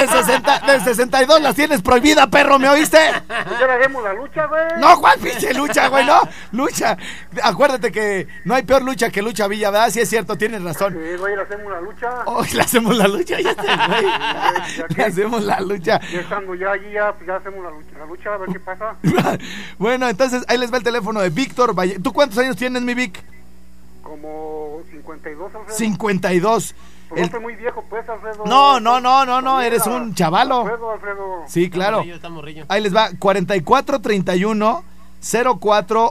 de, 0.00 0.08
60, 0.08 0.60
de 0.60 0.80
62 0.80 1.42
las 1.42 1.54
tienes 1.54 1.82
prohibida, 1.82 2.26
perro, 2.28 2.58
¿me 2.58 2.68
oíste? 2.70 2.98
Pues 3.26 3.60
ya 3.60 3.66
le 3.66 3.72
haremos 3.72 4.02
la 4.02 4.14
lucha, 4.14 4.46
güey. 4.46 4.62
No, 4.78 4.98
¿cuál 4.98 5.18
pinche 5.18 5.52
lucha, 5.52 5.88
güey? 5.88 6.06
No, 6.06 6.20
lucha. 6.52 6.96
Acuérdate 7.42 7.92
que 7.92 8.26
no 8.44 8.54
hay 8.54 8.62
peor 8.62 8.82
lucha 8.82 9.10
que 9.10 9.20
lucha 9.20 9.46
Villa, 9.46 9.70
¿verdad? 9.70 9.90
Sí 9.90 10.00
es 10.00 10.08
cierto, 10.08 10.36
tienes 10.36 10.62
razón. 10.62 10.94
Sí, 10.94 11.16
güey, 11.18 11.36
le 11.36 11.42
hacemos 11.42 11.70
la 11.70 11.80
lucha. 11.82 12.08
Oh, 12.24 12.42
le 12.42 12.60
hacemos 12.62 12.96
la 12.96 13.08
lucha, 13.08 13.40
ya 13.40 13.50
está, 13.50 13.86
güey. 13.88 14.96
Le 14.96 15.04
hacemos 15.04 15.42
la 15.42 15.60
lucha. 15.60 16.00
Ya 16.10 16.20
estando 16.20 16.54
ya 16.54 16.72
allí, 16.72 16.92
ya, 16.92 17.12
pues 17.12 17.26
ya 17.26 17.36
hacemos 17.36 17.62
la 17.62 17.70
lucha, 17.70 17.98
la 17.98 18.06
lucha, 18.06 18.34
a 18.34 18.36
ver 18.38 18.48
qué 18.52 18.60
pasa. 18.60 18.96
Bueno, 19.78 20.08
entonces 20.08 20.44
ahí 20.48 20.56
les 20.56 20.72
va 20.72 20.78
el 20.78 20.82
teléfono 20.82 21.20
de 21.20 21.30
Víctor 21.30 21.74
Valle. 21.78 21.98
¿Tú 21.98 22.12
cuántos 22.12 22.38
años 22.38 22.56
tienes, 22.56 22.82
mi 22.82 22.94
Vic? 22.94 23.22
Como 24.10 24.82
52, 24.90 25.54
Alfredo. 25.54 25.78
52. 25.78 26.74
Pues 27.08 27.18
El- 27.18 27.22
no 27.22 27.24
estoy 27.26 27.40
muy 27.40 27.54
viejo, 27.54 27.84
pues, 27.88 28.08
Alfredo. 28.08 28.44
No, 28.44 28.80
no, 28.80 29.00
no, 29.00 29.24
no, 29.24 29.40
no, 29.40 29.56
Mira, 29.58 29.66
eres 29.68 29.86
un 29.86 30.14
chavalo. 30.16 30.62
Alfredo, 30.62 30.90
Alfredo. 30.90 31.44
Sí, 31.46 31.70
claro. 31.70 31.98
Morrillo, 31.98 32.16
está 32.16 32.28
morrillo. 32.28 32.64
Ahí 32.68 32.80
les 32.80 32.92
va, 32.94 33.10
4431 33.16 34.82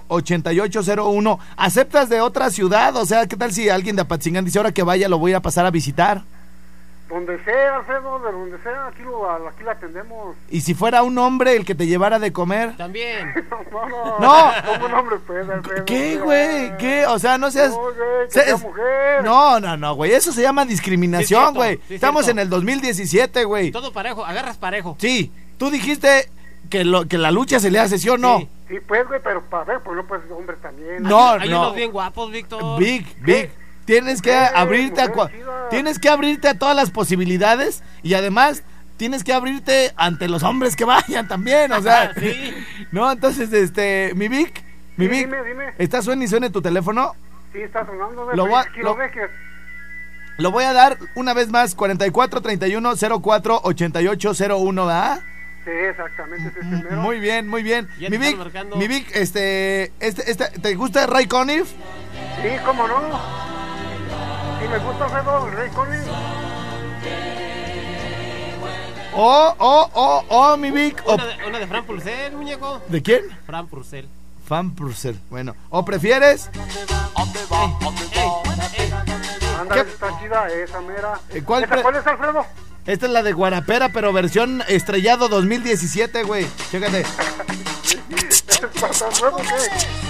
048801. 0.07 1.39
¿Aceptas 1.57 2.07
de 2.09 2.21
otra 2.21 2.49
ciudad? 2.51 2.95
O 2.95 3.05
sea, 3.05 3.27
¿qué 3.27 3.35
tal 3.35 3.51
si 3.51 3.67
alguien 3.69 3.97
de 3.97 4.03
Apatzingán 4.03 4.45
dice 4.45 4.59
ahora 4.59 4.71
que 4.71 4.83
vaya 4.83 5.09
lo 5.09 5.17
voy 5.19 5.33
a 5.33 5.41
pasar 5.41 5.65
a 5.65 5.71
visitar? 5.71 6.23
Donde 7.09 7.43
sea, 7.43 7.77
Alfredo, 7.77 8.19
de 8.19 8.31
donde 8.31 8.61
sea, 8.61 8.85
aquí, 8.87 9.01
lo, 9.01 9.27
aquí 9.47 9.63
la 9.63 9.71
atendemos. 9.71 10.35
Y 10.49 10.61
si 10.61 10.75
fuera 10.75 11.01
un 11.01 11.17
hombre 11.17 11.55
el 11.55 11.65
que 11.65 11.73
te 11.73 11.87
llevara 11.87 12.19
de 12.19 12.31
comer. 12.31 12.77
También. 12.77 13.33
No, 13.71 13.87
no, 13.87 14.19
No. 14.19 14.51
Como 14.65 14.85
un 14.87 14.93
hombre, 14.93 15.15
pues, 15.25 15.49
Alfredo. 15.49 15.85
¿Qué, 15.85 16.17
güey? 16.17 16.77
¿Qué? 16.77 17.05
O 17.07 17.17
sea, 17.19 17.37
no 17.37 17.49
seas... 17.49 17.71
No, 17.71 17.77
güey, 17.81 17.93
que 18.27 18.31
se- 18.33 18.43
sea 18.43 18.57
mujer. 18.57 19.23
No, 19.23 19.59
no, 19.59 19.77
no, 19.77 19.95
güey. 19.95 20.11
Eso 20.11 20.31
se 20.31 20.41
llama 20.41 20.65
discriminación, 20.65 21.53
güey. 21.55 21.79
sí 21.87 21.95
Estamos 21.95 22.25
cierto. 22.25 22.39
en 22.41 22.45
el 22.45 22.49
2017, 22.49 23.43
güey. 23.45 23.71
Todo 23.71 23.91
parejo, 23.93 24.25
agarras 24.25 24.57
parejo. 24.57 24.95
Sí, 24.99 25.31
tú 25.57 25.69
dijiste 25.71 26.29
que, 26.69 26.83
lo, 26.83 27.07
que 27.07 27.17
la 27.17 27.31
lucha 27.31 27.59
se 27.59 27.71
le 27.71 27.79
hace, 27.79 27.97
¿sí 27.97 28.09
o 28.09 28.17
no? 28.17 28.39
Sí. 28.39 28.49
Sí, 28.69 28.75
pues, 28.87 29.07
güey, 29.07 29.19
pero 29.23 29.41
para 29.49 29.63
ver, 29.63 29.79
pues 29.81 29.95
no 29.95 30.05
puedes 30.05 30.23
ser 30.25 30.33
hombre 30.33 30.55
también. 30.61 31.01
No, 31.03 31.29
Hay 31.31 31.49
no. 31.49 31.61
unos 31.61 31.75
bien 31.75 31.91
guapos, 31.91 32.29
Víctor. 32.31 32.79
Big, 32.79 33.05
big. 33.21 33.49
Tienes 33.89 34.21
que 34.21 34.31
abrirte 34.35 35.01
a 35.01 35.11
tienes 35.71 35.97
que 35.97 36.09
abrirte 36.09 36.47
a 36.47 36.53
todas 36.59 36.75
las 36.75 36.91
posibilidades 36.91 37.81
y 38.03 38.13
además 38.13 38.61
tienes 38.97 39.23
que 39.23 39.33
abrirte 39.33 39.93
ante 39.95 40.27
los 40.27 40.43
hombres 40.43 40.75
que 40.75 40.85
vayan 40.85 41.27
también, 41.27 41.71
o 41.71 41.81
sea. 41.81 42.13
Sí. 42.19 42.53
No, 42.91 43.11
entonces 43.11 43.51
este, 43.51 44.11
mi 44.15 44.27
Vic, 44.27 44.63
mi 44.95 45.05
Sí, 45.05 45.11
Vic, 45.11 45.25
dime, 45.25 45.43
dime. 45.43 45.73
¿está 45.79 46.03
suena 46.03 46.23
y 46.23 46.27
suene 46.27 46.51
tu 46.51 46.61
teléfono? 46.61 47.15
Sí, 47.51 47.61
está 47.61 47.83
sonando, 47.83 48.25
güey. 48.25 48.37
Lo 48.37 48.45
voy 48.45 48.53
a- 48.61 48.67
lo- 48.77 48.95
lo 50.37 50.51
voy 50.51 50.63
a 50.65 50.73
dar 50.73 50.97
una 51.15 51.33
vez 51.33 51.49
más 51.49 51.73
44 51.73 52.41
31 52.41 52.93
04 53.21 53.61
88 53.63 54.31
01, 54.59 54.85
¿verdad? 54.85 55.19
Sí, 55.65 55.71
exactamente, 55.71 56.49
ese 56.49 56.59
es 56.59 56.65
el 56.73 56.83
mero. 56.83 56.95
Muy 56.97 57.19
bien, 57.19 57.47
muy 57.47 57.63
bien. 57.63 57.89
Mi 57.97 58.17
Vic, 58.17 58.37
mi 58.75 58.87
Vic, 58.87 59.09
este, 59.15 59.91
este, 59.99 60.29
este, 60.31 60.45
¿te 60.59 60.75
gusta 60.75 61.07
Ray 61.07 61.25
Conniff? 61.25 61.71
Sí, 62.41 62.49
cómo 62.65 62.87
no. 62.87 63.58
Me 64.71 64.77
gusta, 64.79 65.05
Alfredo, 65.05 65.49
Rey 65.51 65.69
Connie. 65.71 65.99
Oh, 69.13 69.55
oh, 69.57 69.89
oh, 69.93 70.23
oh, 70.29 70.57
mi 70.57 70.71
Vic. 70.71 71.01
Una 71.05 71.25
de, 71.25 71.45
una 71.47 71.59
de 71.59 71.67
Fran 71.67 71.85
Purcell, 71.85 72.35
muñeco. 72.35 72.81
¿De 72.87 73.01
quién? 73.01 73.23
Fran 73.45 73.67
Purcell. 73.67 74.05
Fan 74.47 74.71
Purcell. 74.75 75.17
Bueno, 75.29 75.55
¿o 75.69 75.83
prefieres? 75.83 76.49
Ándale, 79.59 79.83
¿Qué? 79.83 79.89
está 79.89 80.19
chida 80.19 80.47
esa 80.49 80.81
mera. 80.81 81.19
Eh, 81.31 81.41
¿cuál 81.43 81.63
¿Esa 81.63 81.73
pre- 81.73 81.81
cuál 81.81 81.95
es, 81.95 82.07
Alfredo? 82.07 82.45
Esta 82.85 83.05
es 83.07 83.11
la 83.11 83.23
de 83.23 83.33
Guarapera, 83.33 83.89
pero 83.89 84.13
versión 84.13 84.63
estrellado 84.67 85.27
2017, 85.27 86.23
güey. 86.23 86.47
Chécate. 86.71 87.01
¿Está 87.01 89.09
nuevo 89.21 89.37
o 89.37 89.41
qué? 89.41 90.08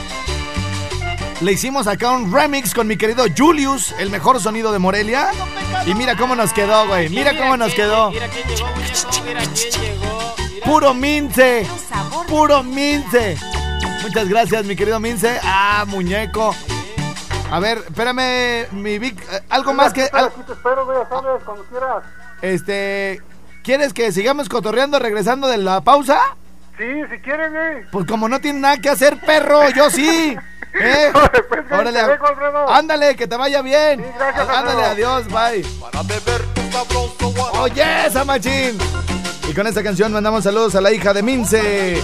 Le 1.42 1.54
hicimos 1.54 1.88
acá 1.88 2.12
un 2.12 2.34
remix 2.34 2.74
con 2.74 2.86
mi 2.88 2.98
querido 2.98 3.24
Julius, 3.36 3.94
el 3.98 4.10
mejor 4.10 4.42
sonido 4.42 4.74
de 4.74 4.80
Morelia. 4.80 5.30
Y 5.86 5.94
mira 5.96 6.18
cómo 6.18 6.36
nos 6.36 6.52
quedó, 6.52 6.86
güey. 6.88 7.08
Mira 7.10 7.38
cómo 7.38 7.56
nos 7.56 7.74
quedó. 7.74 8.12
Mira 8.12 8.28
quién 8.28 8.48
llegó, 8.48 8.68
muñeco. 8.68 9.24
Mira 9.26 9.42
quién 9.54 9.72
llegó. 9.82 10.36
Mira. 10.54 10.66
Puro 10.66 10.94
mince. 10.94 11.66
Puro 12.28 12.62
mince. 12.64 13.38
Muchas 14.04 14.28
gracias, 14.28 14.66
mi 14.66 14.76
querido 14.76 15.00
mince. 15.00 15.40
Ah, 15.44 15.86
muñeco. 15.88 16.54
A 17.52 17.60
ver, 17.60 17.78
espérame, 17.88 18.68
mi 18.74 19.00
Vic. 19.00 19.20
eh, 19.32 19.42
Algo 19.50 19.74
más 19.74 19.94
que. 19.94 20.04
Aquí 20.04 20.42
te 20.46 20.54
espero, 20.54 20.86
güey, 20.86 20.98
ya 21.02 21.08
sabes, 21.10 21.44
cuando 21.46 21.64
quieras. 21.66 22.04
este. 22.42 23.22
¿Quieres 23.64 23.94
que 23.94 24.12
sigamos 24.12 24.50
cotorreando 24.50 25.00
regresando 25.00 25.48
de 25.48 25.58
la 25.58 25.82
pausa? 25.82 26.20
Sí, 26.78 26.86
si 27.12 27.18
quieres, 27.20 27.52
güey. 27.52 27.86
Pues 27.92 28.06
como 28.06 28.28
no 28.30 28.40
tiene 28.42 28.60
nada 28.60 28.78
que 28.78 28.90
hacer, 28.90 29.18
perro, 29.22 29.70
yo 29.70 29.90
sí. 29.90 30.36
¿Eh? 30.74 31.12
Pues, 31.50 31.66
Órale, 31.72 32.00
te 32.00 32.08
dejo, 32.08 32.26
ándale, 32.70 33.16
que 33.16 33.28
te 33.28 33.36
vaya 33.38 33.62
bien. 33.62 34.00
Sí, 34.00 34.06
gracias, 34.18 34.50
Ándale, 34.50 34.84
Alfredo. 34.86 35.14
adiós, 35.14 35.28
bye. 35.28 35.66
Para 35.80 36.04
beber 36.04 36.42
tu 36.54 36.62
sabroso 36.72 37.30
guarapo. 37.36 37.60
Oye, 37.62 38.06
esa 38.08 38.24
machín. 38.26 38.78
Y 39.48 39.54
con 39.54 39.68
esta 39.68 39.82
canción 39.84 40.12
mandamos 40.12 40.44
saludos 40.44 40.76
a 40.76 40.82
la 40.82 40.92
hija 40.92 41.14
de 41.14 41.22
Mince, 41.24 42.02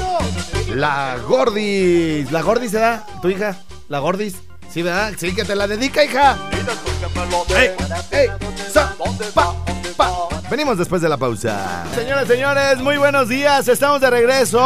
la 0.69 1.17
Gordis. 1.27 2.31
¿La 2.31 2.41
Gordis 2.41 2.71
se 2.71 2.79
da? 2.79 3.05
¿Tu 3.21 3.29
hija? 3.29 3.55
¿La 3.87 3.99
Gordis? 3.99 4.35
Sí, 4.75 4.81
¿verdad? 4.81 5.13
Sí, 5.17 5.33
que 5.33 5.45
te 5.45 5.55
la 5.55 5.69
dedica, 5.69 6.03
hija. 6.03 6.37
Pa. 9.33 9.55
Venimos 10.51 10.77
después 10.77 11.01
de 11.01 11.07
la 11.07 11.15
pausa. 11.15 11.85
Señoras, 11.95 12.27
señores, 12.27 12.79
muy 12.79 12.97
buenos 12.97 13.29
días. 13.29 13.69
Estamos 13.69 14.01
de 14.01 14.09
regreso. 14.09 14.59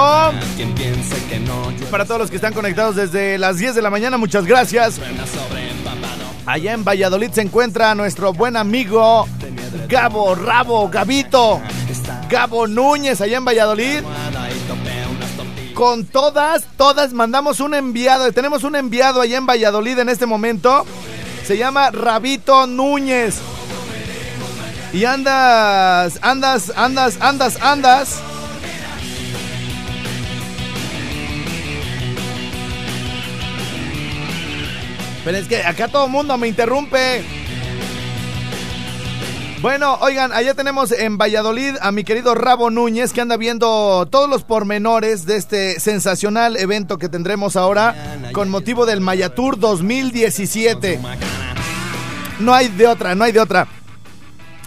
Para 1.91 2.05
todos 2.05 2.21
los 2.21 2.31
que 2.31 2.37
están 2.37 2.53
conectados 2.53 2.95
desde 2.95 3.37
las 3.37 3.59
10 3.59 3.75
de 3.75 3.83
la 3.83 3.91
mañana, 3.91 4.17
muchas 4.17 4.47
gracias. 4.47 4.99
Allá 6.47 6.73
en 6.73 6.83
Valladolid 6.83 7.29
se 7.29 7.41
encuentra 7.41 7.93
nuestro 7.93 8.33
buen 8.33 8.57
amigo 8.57 9.27
Gabo 9.87 10.33
Rabo, 10.33 10.89
Gabito. 10.89 11.61
Gabo 12.31 12.65
Núñez, 12.65 13.21
allá 13.21 13.37
en 13.37 13.45
Valladolid. 13.45 13.99
Con 15.79 16.03
todas, 16.03 16.65
todas 16.75 17.13
mandamos 17.13 17.61
un 17.61 17.73
enviado. 17.73 18.29
Tenemos 18.33 18.65
un 18.65 18.75
enviado 18.75 19.21
allá 19.21 19.37
en 19.37 19.45
Valladolid 19.45 19.97
en 19.97 20.09
este 20.09 20.25
momento. 20.25 20.85
Se 21.45 21.57
llama 21.57 21.89
Rabito 21.89 22.67
Núñez. 22.67 23.37
Y 24.91 25.05
andas, 25.05 26.19
andas, 26.21 26.73
andas, 26.75 27.17
andas, 27.21 27.61
andas. 27.61 28.19
Pero 35.23 35.37
es 35.37 35.47
que 35.47 35.63
acá 35.63 35.87
todo 35.87 36.07
el 36.07 36.11
mundo 36.11 36.37
me 36.37 36.49
interrumpe. 36.49 37.23
Bueno, 39.61 39.97
oigan, 39.99 40.31
allá 40.31 40.53
tenemos 40.53 40.93
en 40.93 41.17
Valladolid 41.17 41.75
a 41.81 41.91
mi 41.91 42.05
querido 42.05 42.33
Rabo 42.33 42.69
Núñez 42.69 43.11
que 43.11 43.19
anda 43.19 43.35
viendo 43.35 44.07
todos 44.09 44.29
los 44.29 44.43
pormenores 44.43 45.25
de 45.25 45.35
este 45.35 45.81
sensacional 45.81 46.55
evento 46.55 46.97
que 46.97 47.09
tendremos 47.09 47.57
ahora 47.57 47.93
con 48.31 48.49
motivo 48.49 48.85
del 48.85 49.01
Mayatur 49.01 49.59
2017. 49.59 51.01
No 52.39 52.53
hay 52.53 52.69
de 52.69 52.87
otra, 52.87 53.15
no 53.15 53.25
hay 53.25 53.33
de 53.33 53.41
otra. 53.41 53.67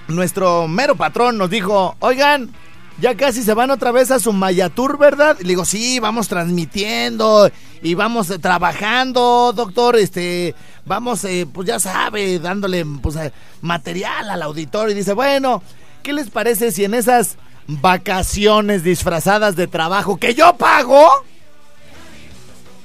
Nuestro 0.08 0.68
mero 0.68 0.94
patrón 0.94 1.38
nos 1.38 1.48
dijo, 1.48 1.96
oigan, 2.00 2.52
ya 3.00 3.16
casi 3.16 3.42
se 3.42 3.54
van 3.54 3.70
otra 3.70 3.92
vez 3.92 4.10
a 4.10 4.20
su 4.20 4.34
Mayatur, 4.34 4.98
¿verdad? 4.98 5.38
Y 5.40 5.44
le 5.44 5.48
digo, 5.50 5.64
sí, 5.64 6.00
vamos 6.00 6.28
transmitiendo 6.28 7.50
y 7.82 7.94
vamos 7.94 8.28
trabajando, 8.42 9.54
doctor, 9.56 9.96
este, 9.96 10.54
vamos, 10.84 11.24
eh, 11.24 11.46
pues 11.52 11.66
ya 11.68 11.78
sabe, 11.78 12.38
dándole 12.38 12.84
pues, 13.00 13.16
eh, 13.16 13.32
material 13.60 14.30
al 14.30 14.42
auditorio. 14.42 14.92
Y 14.92 14.98
dice, 14.98 15.12
bueno, 15.12 15.62
¿qué 16.02 16.12
les 16.12 16.30
parece 16.30 16.72
si 16.72 16.84
en 16.84 16.94
esas 16.94 17.36
vacaciones 17.66 18.82
disfrazadas 18.82 19.56
de 19.56 19.66
trabajo 19.66 20.16
que 20.16 20.34
yo 20.34 20.56
pago, 20.56 21.08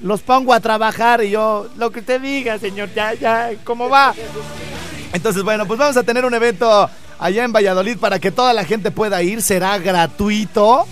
los 0.02 0.22
pongo 0.22 0.54
a 0.54 0.60
trabajar? 0.60 1.24
Y 1.24 1.32
yo, 1.32 1.68
lo 1.78 1.92
que 1.92 2.00
usted 2.00 2.22
diga, 2.22 2.60
señor, 2.60 2.94
ya, 2.94 3.14
ya, 3.14 3.52
¿cómo 3.64 3.90
va? 3.90 4.14
Entonces, 5.14 5.44
bueno, 5.44 5.66
pues 5.66 5.80
vamos 5.80 5.98
a 5.98 6.04
tener 6.04 6.26
un 6.26 6.34
evento 6.34 6.90
allá 7.20 7.44
en 7.44 7.54
Valladolid 7.54 7.98
para 7.98 8.20
que 8.20 8.32
toda 8.32 8.54
la 8.54 8.66
gente 8.66 8.92
pueda 8.92 9.22
ir. 9.24 9.42
Será 9.42 9.78
gratuito. 9.78 10.86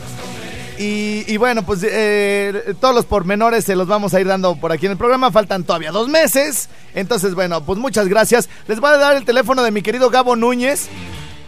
Y, 0.77 1.37
bueno, 1.37 1.65
pues 1.65 1.81
eh, 1.83 2.75
todos 2.81 2.93
los 2.93 3.05
pormenores 3.05 3.63
se 3.63 3.75
los 3.75 3.87
vamos 3.87 4.13
a 4.13 4.19
ir 4.19 4.27
dando 4.27 4.55
por 4.55 4.71
aquí 4.71 4.85
en 4.85 4.93
el 4.93 4.97
programa. 4.97 5.31
Faltan 5.31 5.63
todavía 5.63 5.91
dos 5.91 6.09
meses. 6.09 6.69
Entonces, 6.93 7.33
bueno, 7.33 7.63
pues 7.63 7.79
muchas 7.79 8.07
gracias. 8.07 8.49
Les 8.67 8.79
voy 8.79 8.91
a 8.91 8.97
dar 8.97 9.15
el 9.15 9.25
teléfono 9.25 9.63
de 9.63 9.71
mi 9.71 9.81
querido 9.81 10.09
Gabo 10.09 10.35
Núñez. 10.35 10.87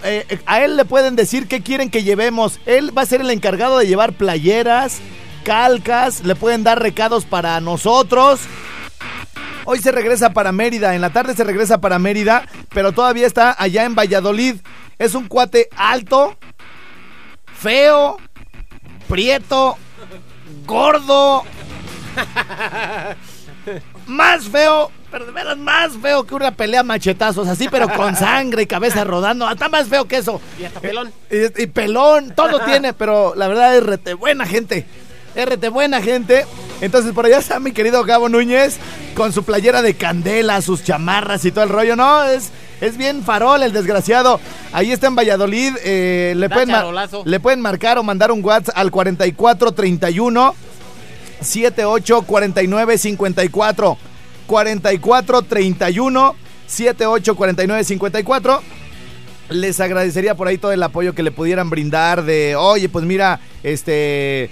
Eh, 0.04 0.40
a 0.46 0.62
él 0.64 0.78
le 0.78 0.86
pueden 0.86 1.16
decir 1.16 1.48
qué 1.48 1.62
quieren 1.62 1.90
que 1.90 2.04
llevemos. 2.04 2.60
Él 2.66 2.98
va 2.98 3.02
a 3.02 3.06
ser 3.06 3.22
el 3.22 3.30
encargado 3.30 3.78
de 3.80 3.88
llevar 3.88 4.14
playeras, 4.14 5.00
calcas. 5.44 6.24
Le 6.24 6.36
pueden 6.36 6.64
dar 6.64 6.82
recados 6.82 7.26
para 7.26 7.60
nosotros. 7.60 8.40
Hoy 9.70 9.80
se 9.80 9.92
regresa 9.92 10.30
para 10.30 10.54
Mérida, 10.54 10.96
en 10.96 11.02
la 11.02 11.10
tarde 11.10 11.36
se 11.36 11.44
regresa 11.44 11.82
para 11.82 12.00
Mérida, 12.00 12.48
pero 12.74 12.94
todavía 12.94 13.28
está 13.28 13.54
allá 13.62 13.84
en 13.84 13.96
Valladolid. 13.96 14.56
Es 14.98 15.14
un 15.14 15.28
cuate 15.28 15.68
alto, 15.76 16.38
feo, 17.54 18.16
prieto, 19.08 19.78
gordo, 20.66 21.44
más 24.08 24.46
feo, 24.46 24.92
pero 25.12 25.26
de 25.26 25.32
veras 25.32 25.58
más 25.58 25.94
feo 26.02 26.26
que 26.26 26.36
una 26.36 26.52
pelea 26.52 26.84
machetazos, 26.84 27.48
así, 27.48 27.68
pero 27.70 27.90
con 27.90 28.16
sangre 28.18 28.64
y 28.64 28.68
cabeza 28.68 29.04
rodando. 29.04 29.48
Hasta 29.48 29.70
más 29.70 29.88
feo 29.88 30.06
que 30.06 30.18
eso. 30.18 30.42
Y 30.60 30.66
hasta 30.66 30.80
pelón. 30.80 31.12
Y, 31.30 31.64
y 31.64 31.68
pelón, 31.68 32.34
todo 32.36 32.60
tiene, 32.66 32.94
pero 32.94 33.34
la 33.36 33.48
verdad 33.48 33.76
es 33.76 33.84
rete 33.84 34.14
buena 34.14 34.46
gente. 34.46 34.86
RT 35.38 35.70
buena 35.70 36.02
gente. 36.02 36.46
Entonces 36.82 37.14
por 37.14 37.26
allá 37.26 37.38
está 37.38 37.60
mi 37.60 37.72
querido 37.72 38.04
Gabo 38.04 38.30
Núñez 38.30 38.78
con 39.16 39.32
su 39.34 39.44
playera 39.44 39.82
de 39.82 39.96
candela, 39.96 40.62
sus 40.62 40.84
chamarras 40.84 41.46
y 41.46 41.52
todo 41.52 41.64
el 41.64 41.70
rollo. 41.70 41.96
No, 41.96 42.24
es, 42.24 42.50
es 42.82 42.98
bien 42.98 43.24
farol 43.24 43.64
el 43.64 43.72
desgraciado. 43.74 44.40
Ahí 44.74 44.92
está 44.92 45.08
en 45.08 45.16
Valladolid. 45.16 45.74
eh, 45.84 46.34
le, 46.36 46.48
Da 46.48 46.56
pueden 46.56 46.70
charolazo. 46.70 47.24
le 47.26 47.40
pueden 47.40 47.62
marcar 47.62 47.98
o 47.98 48.04
mandar 48.04 48.32
un 48.32 48.44
WhatsApp 48.44 48.78
al 48.78 48.92
4431 48.92 50.56
78 51.42 52.22
49 52.24 52.98
54 52.98 53.98
44 54.48 55.42
31 55.44 56.36
78 56.68 57.36
49 57.36 57.84
54 57.84 58.62
les 59.50 59.80
agradecería 59.80 60.36
por 60.36 60.48
ahí 60.48 60.58
todo 60.58 60.74
el 60.74 60.84
apoyo 60.84 61.16
que 61.16 61.24
le 61.24 61.32
pudieran 61.32 61.70
brindar 61.70 62.24
de, 62.24 62.58
oye, 62.58 62.90
pues 62.90 63.06
mira, 63.06 63.40
este, 63.64 64.50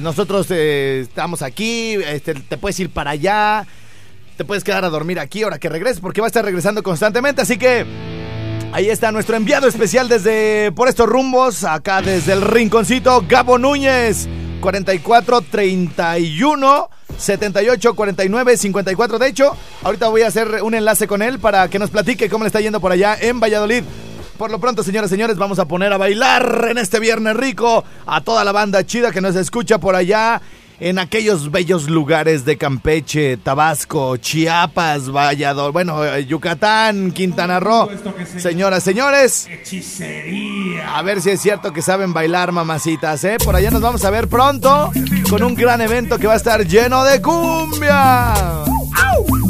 nosotros 0.00 0.46
eh, 0.50 1.00
estamos 1.02 1.42
aquí, 1.42 1.94
este, 1.94 2.34
te 2.34 2.56
puedes 2.56 2.78
ir 2.80 2.90
para 2.90 3.12
allá, 3.12 3.66
te 4.36 4.44
puedes 4.44 4.64
quedar 4.64 4.84
a 4.84 4.90
dormir 4.90 5.18
aquí 5.18 5.42
ahora 5.42 5.58
que 5.58 5.68
regreses, 5.68 6.00
porque 6.00 6.20
va 6.20 6.26
a 6.26 6.28
estar 6.28 6.44
regresando 6.44 6.82
constantemente, 6.82 7.42
así 7.42 7.56
que 7.56 7.86
ahí 8.72 8.90
está 8.90 9.12
nuestro 9.12 9.36
enviado 9.36 9.68
especial 9.68 10.08
desde 10.08 10.72
por 10.72 10.88
estos 10.88 11.08
rumbos, 11.08 11.64
acá 11.64 12.02
desde 12.02 12.32
el 12.32 12.42
rinconcito, 12.42 13.24
Gabo 13.28 13.58
Núñez, 13.58 14.28
44 14.60 15.42
31 15.42 16.90
78 17.18 17.94
49 17.94 18.56
54. 18.56 19.18
De 19.18 19.28
hecho, 19.28 19.56
ahorita 19.82 20.08
voy 20.08 20.22
a 20.22 20.28
hacer 20.28 20.62
un 20.62 20.74
enlace 20.74 21.06
con 21.06 21.22
él 21.22 21.38
para 21.38 21.68
que 21.68 21.78
nos 21.78 21.90
platique 21.90 22.28
cómo 22.28 22.44
le 22.44 22.48
está 22.48 22.60
yendo 22.60 22.80
por 22.80 22.92
allá 22.92 23.16
en 23.20 23.40
Valladolid. 23.40 23.84
Por 24.38 24.50
lo 24.50 24.58
pronto, 24.58 24.82
señoras 24.82 25.10
y 25.10 25.14
señores, 25.14 25.36
vamos 25.36 25.58
a 25.58 25.66
poner 25.66 25.92
a 25.92 25.96
bailar 25.96 26.68
en 26.70 26.78
este 26.78 26.98
viernes 26.98 27.36
rico 27.36 27.84
a 28.06 28.20
toda 28.20 28.44
la 28.44 28.52
banda 28.52 28.84
chida 28.84 29.12
que 29.12 29.20
nos 29.20 29.36
escucha 29.36 29.78
por 29.78 29.94
allá 29.94 30.40
en 30.80 30.98
aquellos 30.98 31.50
bellos 31.50 31.88
lugares 31.88 32.44
de 32.44 32.58
Campeche, 32.58 33.36
Tabasco, 33.36 34.16
Chiapas, 34.16 35.08
Valladolid, 35.08 35.72
bueno, 35.72 36.04
eh, 36.04 36.26
Yucatán, 36.26 37.12
Quintana 37.12 37.60
Roo. 37.60 37.88
Señoras, 38.38 38.82
señores, 38.82 39.48
a 40.86 41.02
ver 41.02 41.22
si 41.22 41.30
es 41.30 41.40
cierto 41.40 41.72
que 41.72 41.80
saben 41.80 42.12
bailar, 42.12 42.50
mamacitas, 42.52 43.22
¿eh? 43.24 43.36
Por 43.42 43.54
allá 43.54 43.70
nos 43.70 43.82
vamos 43.82 44.04
a 44.04 44.10
ver 44.10 44.28
pronto 44.28 44.90
con 45.30 45.42
un 45.42 45.54
gran 45.54 45.80
evento 45.80 46.18
que 46.18 46.26
va 46.26 46.34
a 46.34 46.38
estar 46.38 46.66
lleno 46.66 47.04
de 47.04 47.22
cumbia. 47.22 48.34
Oye, 49.14 49.43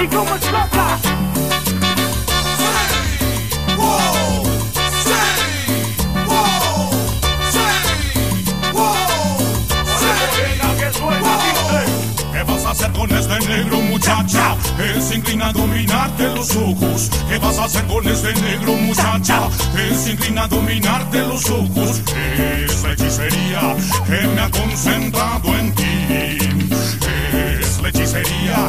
y 0.00 0.06
cómo 0.08 0.34
explota. 0.34 0.98
¿Qué 12.32 12.42
vas 12.44 12.64
a 12.64 12.70
hacer 12.70 12.92
con 12.92 13.10
este 13.12 13.38
negro 13.46 13.80
muchacha? 13.82 14.56
Que 14.76 15.00
se 15.00 15.16
inclina 15.16 15.48
a 15.48 15.52
dominarte 15.52 16.24
los 16.34 16.56
ojos. 16.56 17.10
¿Qué 17.28 17.38
vas 17.38 17.58
a 17.58 17.64
hacer 17.64 17.84
con 17.86 18.06
este 18.08 18.32
negro 18.40 18.72
muchacha? 18.74 19.48
Que 19.76 19.94
se 19.94 20.12
inclina 20.12 20.44
a 20.44 20.48
dominarte 20.48 21.18
los 21.20 21.48
ojos. 21.50 22.00
Es 22.38 22.82
la 22.82 22.92
hechicería 22.92 23.76
que 24.06 24.26
me 24.26 24.40
ha 24.40 24.50
concentrado 24.50 25.56
en 25.56 25.74
ti. 25.74 25.82
Es 27.32 27.80
la 27.82 27.88
hechicería 27.88 28.68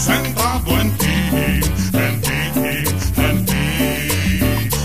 concentrado 0.00 0.80
en 0.80 0.96
ti. 0.96 1.06
En 1.92 2.20
ti, 2.22 2.40
en 3.16 3.46
ti. 3.46 4.40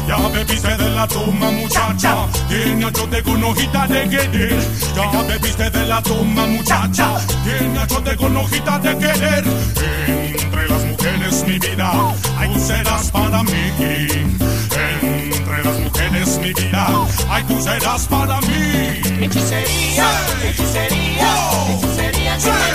Ya 0.08 0.18
bebiste 0.28 0.76
de 0.78 0.90
la 0.90 1.08
toma, 1.08 1.52
muchacha. 1.52 2.28
Tiene 2.50 2.86
achote 2.86 3.24
con 3.24 3.44
hojita 3.44 3.88
de 3.88 4.10
querer. 4.10 4.60
Ya 4.96 5.22
bebiste 5.24 5.70
de 5.70 5.86
la 5.86 6.02
toma, 6.02 6.46
muchacha. 6.48 7.18
Tiene 7.46 7.80
achote 7.80 8.16
con 8.18 8.36
hojita 8.36 8.80
de 8.80 8.98
querer. 8.98 9.44
Entre 10.08 10.68
las 10.68 10.84
mujeres, 10.84 11.44
mi 11.48 11.60
vida, 11.60 11.92
tú 12.54 12.60
serás 12.60 13.12
para 13.12 13.44
mí. 13.44 13.72
Entre 13.80 15.64
las 15.64 15.80
mujeres, 15.80 16.40
mi 16.40 16.54
vida, 16.54 16.88
ay, 17.30 17.44
tú 17.48 17.62
serás 17.62 18.06
para 18.08 18.42
mí. 18.42 19.24
Hechicería, 19.24 20.10
hechicería, 20.44 21.32
hechicería. 21.70 22.75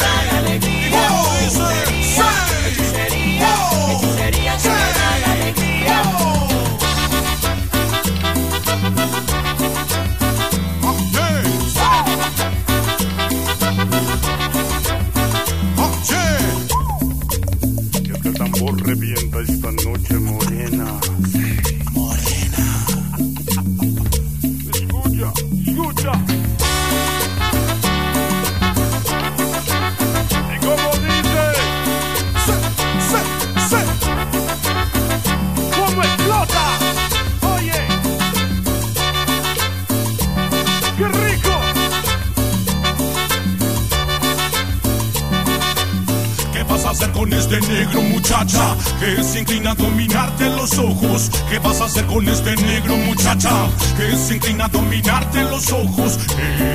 Que 49.16 49.24
se 49.24 49.40
inclina 49.40 49.72
a 49.72 49.74
dominarte 49.74 50.44
los 50.50 50.78
ojos. 50.78 51.30
¿Qué 51.50 51.58
vas 51.58 51.80
a 51.80 51.86
hacer 51.86 52.06
con 52.06 52.28
este 52.28 52.54
negro 52.54 52.96
muchacha? 52.96 53.50
Que 53.96 54.16
se 54.16 54.36
inclina 54.36 54.66
a 54.66 54.68
dominarte 54.68 55.42
los 55.42 55.72
ojos. 55.72 56.16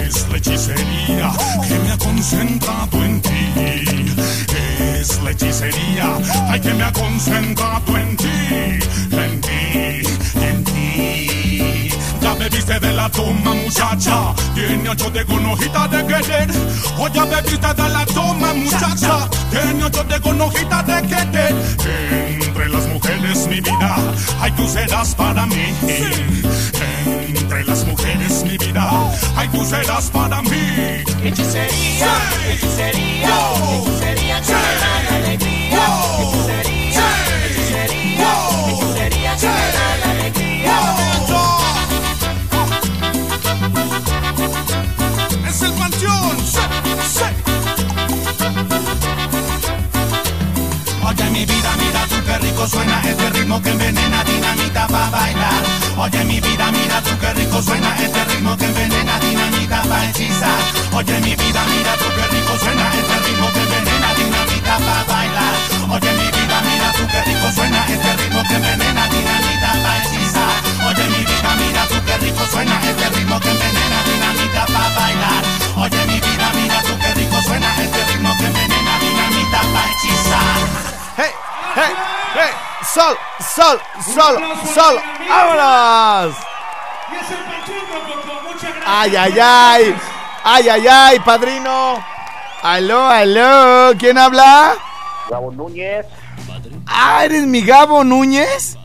Es 0.06 0.28
la 0.30 0.38
hechicería 0.38 1.32
que 1.66 1.80
me 1.80 1.92
ha 1.94 1.98
concentrado 1.98 3.06
en 3.06 3.22
ti. 3.22 3.30
Es 5.00 5.22
la 5.24 5.32
hechicería, 5.32 6.18
ay 6.50 6.60
que 6.60 6.74
me 6.74 6.84
ha 6.84 6.92
concentrado 6.92 7.98
en 7.98 8.18
ti, 8.18 8.26
en 9.12 9.42
ti, 9.42 10.08
en 10.42 10.64
ti. 10.66 11.35
De 12.66 12.92
la 12.94 13.10
toma, 13.10 13.54
muchacha. 13.54 14.34
Tiene 14.56 14.90
ocho 14.90 15.10
de 15.12 15.24
con 15.26 15.46
hojita 15.46 15.88
de 15.88 16.06
querer. 16.06 16.50
Ya 17.14 17.26
bebiste 17.26 17.74
de 17.74 17.90
la 17.90 18.06
toma, 18.08 18.54
muchacha. 18.54 19.30
Tiene 19.52 19.84
ocho 19.84 20.04
de 20.04 20.20
con 20.20 20.42
hojita 20.42 20.84
de 20.84 21.02
querer. 21.08 21.56
Entre 22.42 22.70
las 22.70 22.88
mujeres, 22.88 23.48
mi 23.48 23.62
vida, 23.62 23.96
ay, 24.42 24.52
tú 24.52 24.68
serás 24.68 25.14
para 25.16 25.46
mí. 25.46 25.74
Entre 27.06 27.64
las 27.64 27.86
mujeres, 27.86 28.44
mi 28.44 28.58
vida, 28.58 28.90
ay, 29.36 29.48
tú 29.50 29.64
serás 29.64 30.10
para 30.10 30.42
mí. 30.42 31.04
Hechicería, 31.24 32.14
hechicería, 32.50 33.30
hechicería 33.72 34.42
me 34.42 34.76
da 34.82 35.04
la 35.04 35.16
alegría. 35.16 35.86
Hechicería, 36.20 37.04
hechicería, 37.04 37.25
suena 52.68 53.02
este 53.02 53.30
ritmo 53.30 53.62
que 53.62 53.70
envenena 53.70 54.24
dinamita 54.24 54.88
pa' 54.88 55.10
bailar. 55.10 55.64
Oye 55.98 56.24
mi 56.26 56.40
vida, 56.40 56.72
mira 56.72 57.02
tú 57.02 57.12
qué 57.20 57.34
rico 57.34 57.62
suena 57.62 57.96
este 57.98 58.24
ritmo 58.26 58.58
que 58.58 58.66
envenena 58.66 59.20
dinamita 59.20 59.82
pa' 59.84 60.06
hechizar. 60.06 60.60
Oye 60.94 61.20
mi 61.22 61.35
¡Sol! 83.56 83.80
¡Sol! 84.14 84.38
¡Sol! 84.74 84.96
¡Vámonos! 85.30 86.36
Y 87.12 87.16
es 87.16 87.32
el 87.32 87.38
Pachuco. 87.46 88.42
Muchas 88.44 88.62
gracias. 88.64 88.84
¡Ay, 88.86 89.16
ay, 89.16 89.40
ay! 89.42 89.96
¡Ay, 90.44 90.70
ay, 90.70 90.88
ay, 90.88 91.20
padrino! 91.20 92.04
¡Aló, 92.62 93.08
aló! 93.08 93.94
¿Quién 93.98 94.18
habla? 94.18 94.76
Gabo 95.30 95.52
Núñez. 95.52 96.06
¡Ah, 96.88 97.24
eres 97.26 97.46
mi 97.46 97.62
Gabo 97.62 98.04
Núñez! 98.04 98.78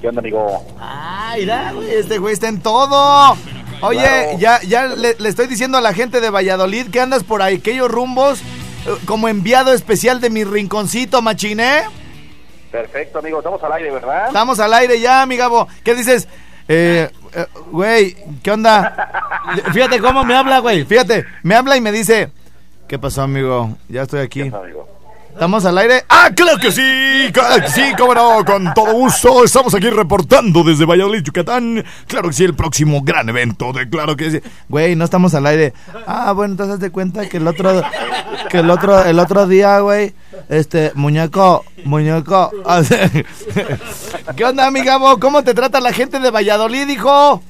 ¿Qué 0.00 0.08
onda, 0.08 0.20
amigo? 0.20 0.64
¡Ay, 0.80 1.40
mira, 1.42 1.72
güey! 1.72 1.94
Este 1.94 2.18
güey 2.18 2.34
está 2.34 2.48
en 2.48 2.60
todo. 2.60 3.36
Oye, 3.80 4.00
Claro. 4.00 4.38
ya, 4.38 4.62
ya 4.62 4.86
le, 4.86 5.16
le 5.18 5.28
estoy 5.28 5.46
diciendo 5.46 5.76
a 5.78 5.80
la 5.80 5.92
gente 5.92 6.20
de 6.20 6.30
Valladolid 6.30 6.88
que 6.90 7.00
andas 7.00 7.24
por 7.24 7.42
ahí, 7.42 7.56
aquellos 7.56 7.90
rumbos, 7.90 8.40
eh, 8.40 8.96
como 9.06 9.28
enviado 9.28 9.72
especial 9.72 10.20
de 10.20 10.30
mi 10.30 10.44
rinconcito, 10.44 11.20
machiné. 11.22 11.82
Perfecto, 12.74 13.20
amigo. 13.20 13.38
Estamos 13.38 13.62
al 13.62 13.72
aire, 13.72 13.90
¿verdad? 13.92 14.26
Estamos 14.26 14.58
al 14.58 14.74
aire 14.74 14.98
ya, 14.98 15.24
mi 15.26 15.36
Gabo. 15.36 15.68
¿Qué 15.84 15.94
dices? 15.94 16.26
Eh, 16.66 17.08
eh, 17.32 17.46
güey, 17.70 18.16
¿qué 18.42 18.50
onda? 18.50 19.30
Fíjate 19.72 20.00
cómo 20.00 20.24
me 20.24 20.34
habla, 20.34 20.58
güey. 20.58 20.84
Fíjate, 20.84 21.24
me 21.44 21.54
habla 21.54 21.76
y 21.76 21.80
me 21.80 21.92
dice, 21.92 22.32
¿qué 22.88 22.98
pasó, 22.98 23.22
amigo? 23.22 23.76
Ya 23.88 24.02
estoy 24.02 24.22
aquí. 24.22 24.40
amigo. 24.40 24.88
¿Estamos 25.34 25.64
al 25.64 25.76
aire? 25.78 26.04
¡Ah, 26.08 26.30
claro 26.32 26.58
que 26.58 26.70
sí! 26.70 27.28
¡Claro 27.32 27.60
que 27.60 27.68
sí! 27.68 27.82
¡Cómo 27.98 28.14
no! 28.14 28.44
Con 28.44 28.72
todo 28.72 28.92
gusto. 28.92 29.42
Estamos 29.42 29.74
aquí 29.74 29.90
reportando 29.90 30.62
desde 30.62 30.84
Valladolid, 30.84 31.24
Yucatán. 31.24 31.84
Claro 32.06 32.28
que 32.28 32.34
sí, 32.34 32.44
el 32.44 32.54
próximo 32.54 33.02
gran 33.02 33.28
evento 33.28 33.72
de 33.72 33.88
Claro 33.88 34.16
que 34.16 34.30
sí. 34.30 34.40
Güey, 34.68 34.94
no 34.94 35.04
estamos 35.04 35.34
al 35.34 35.46
aire. 35.46 35.74
Ah, 36.06 36.30
bueno, 36.30 36.52
entonces 36.52 36.78
te 36.78 36.90
cuenta 36.90 37.28
que 37.28 37.38
el 37.38 37.48
otro... 37.48 37.82
Que 38.48 38.58
el 38.58 38.70
otro, 38.70 39.04
el 39.04 39.18
otro 39.18 39.48
día, 39.48 39.80
güey, 39.80 40.14
este, 40.48 40.92
muñeco, 40.94 41.64
muñeco. 41.84 42.52
¿Qué 44.36 44.44
onda, 44.44 44.70
mi? 44.70 44.82
¿Cómo 45.18 45.42
te 45.42 45.54
trata 45.54 45.80
la 45.80 45.92
gente 45.92 46.20
de 46.20 46.30
Valladolid, 46.30 46.88
hijo? 46.88 47.42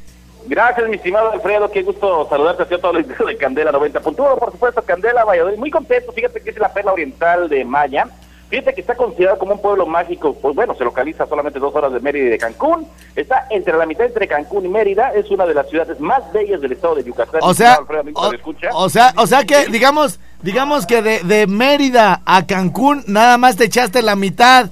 Gracias, 0.47 0.89
mi 0.89 0.97
estimado 0.97 1.33
Alfredo. 1.33 1.71
Qué 1.71 1.83
gusto 1.83 2.27
saludarte 2.29 2.63
a 2.63 2.79
todos 2.79 2.95
los 2.95 3.27
de 3.27 3.37
Candela 3.37 3.73
90.1. 3.73 4.39
Por 4.39 4.53
supuesto, 4.53 4.83
Candela, 4.83 5.25
Valladolid. 5.25 5.59
Muy 5.59 5.71
contento. 5.71 6.13
Fíjate 6.13 6.41
que 6.41 6.51
es 6.51 6.59
la 6.59 6.73
perla 6.73 6.93
oriental 6.93 7.49
de 7.49 7.65
Maya. 7.65 8.07
Fíjate 8.51 8.75
que 8.75 8.83
está 8.83 8.95
considerado 8.95 9.39
como 9.39 9.55
un 9.55 9.63
pueblo 9.63 9.87
mágico. 9.87 10.35
Pues 10.35 10.55
bueno, 10.55 10.75
se 10.75 10.85
localiza 10.85 11.27
solamente 11.27 11.59
dos 11.59 11.75
horas 11.75 11.93
de 11.93 12.01
Mérida 12.01 12.27
y 12.27 12.31
de 12.31 12.39
Cancún. 12.39 12.87
Está 13.17 13.47
entre 13.51 13.77
la 13.77 13.87
mitad 13.87 14.07
entre 14.07 14.29
Cancún 14.29 14.67
y 14.67 14.69
Mérida. 14.69 15.13
Es 15.15 15.31
una 15.31 15.47
de 15.47 15.55
las 15.55 15.69
ciudades 15.69 15.99
más 15.99 16.31
bellas 16.33 16.61
del 16.61 16.73
estado 16.73 16.95
de 16.95 17.05
Yucatán. 17.05 17.41
O 17.43 17.55
sea, 17.55 17.75
Alfredo, 17.75 18.05
o, 18.15 18.31
¿me 18.31 18.37
escucha? 18.37 18.69
o 18.75 18.89
sea, 18.89 19.15
o 19.17 19.27
sea 19.27 19.45
que 19.45 19.67
digamos, 19.67 20.21
digamos 20.43 20.87
que 20.87 21.01
de, 21.01 21.21
de 21.21 21.47
Mérida 21.47 22.21
a 22.27 22.47
Cancún 22.47 23.03
nada 23.07 23.39
más 23.39 23.57
te 23.57 23.65
echaste 23.65 24.03
la 24.03 24.15
mitad 24.15 24.69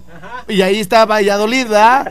y 0.48 0.62
ahí 0.62 0.80
está 0.80 1.04
Valladolid, 1.06 1.64
¿verdad? 1.68 2.10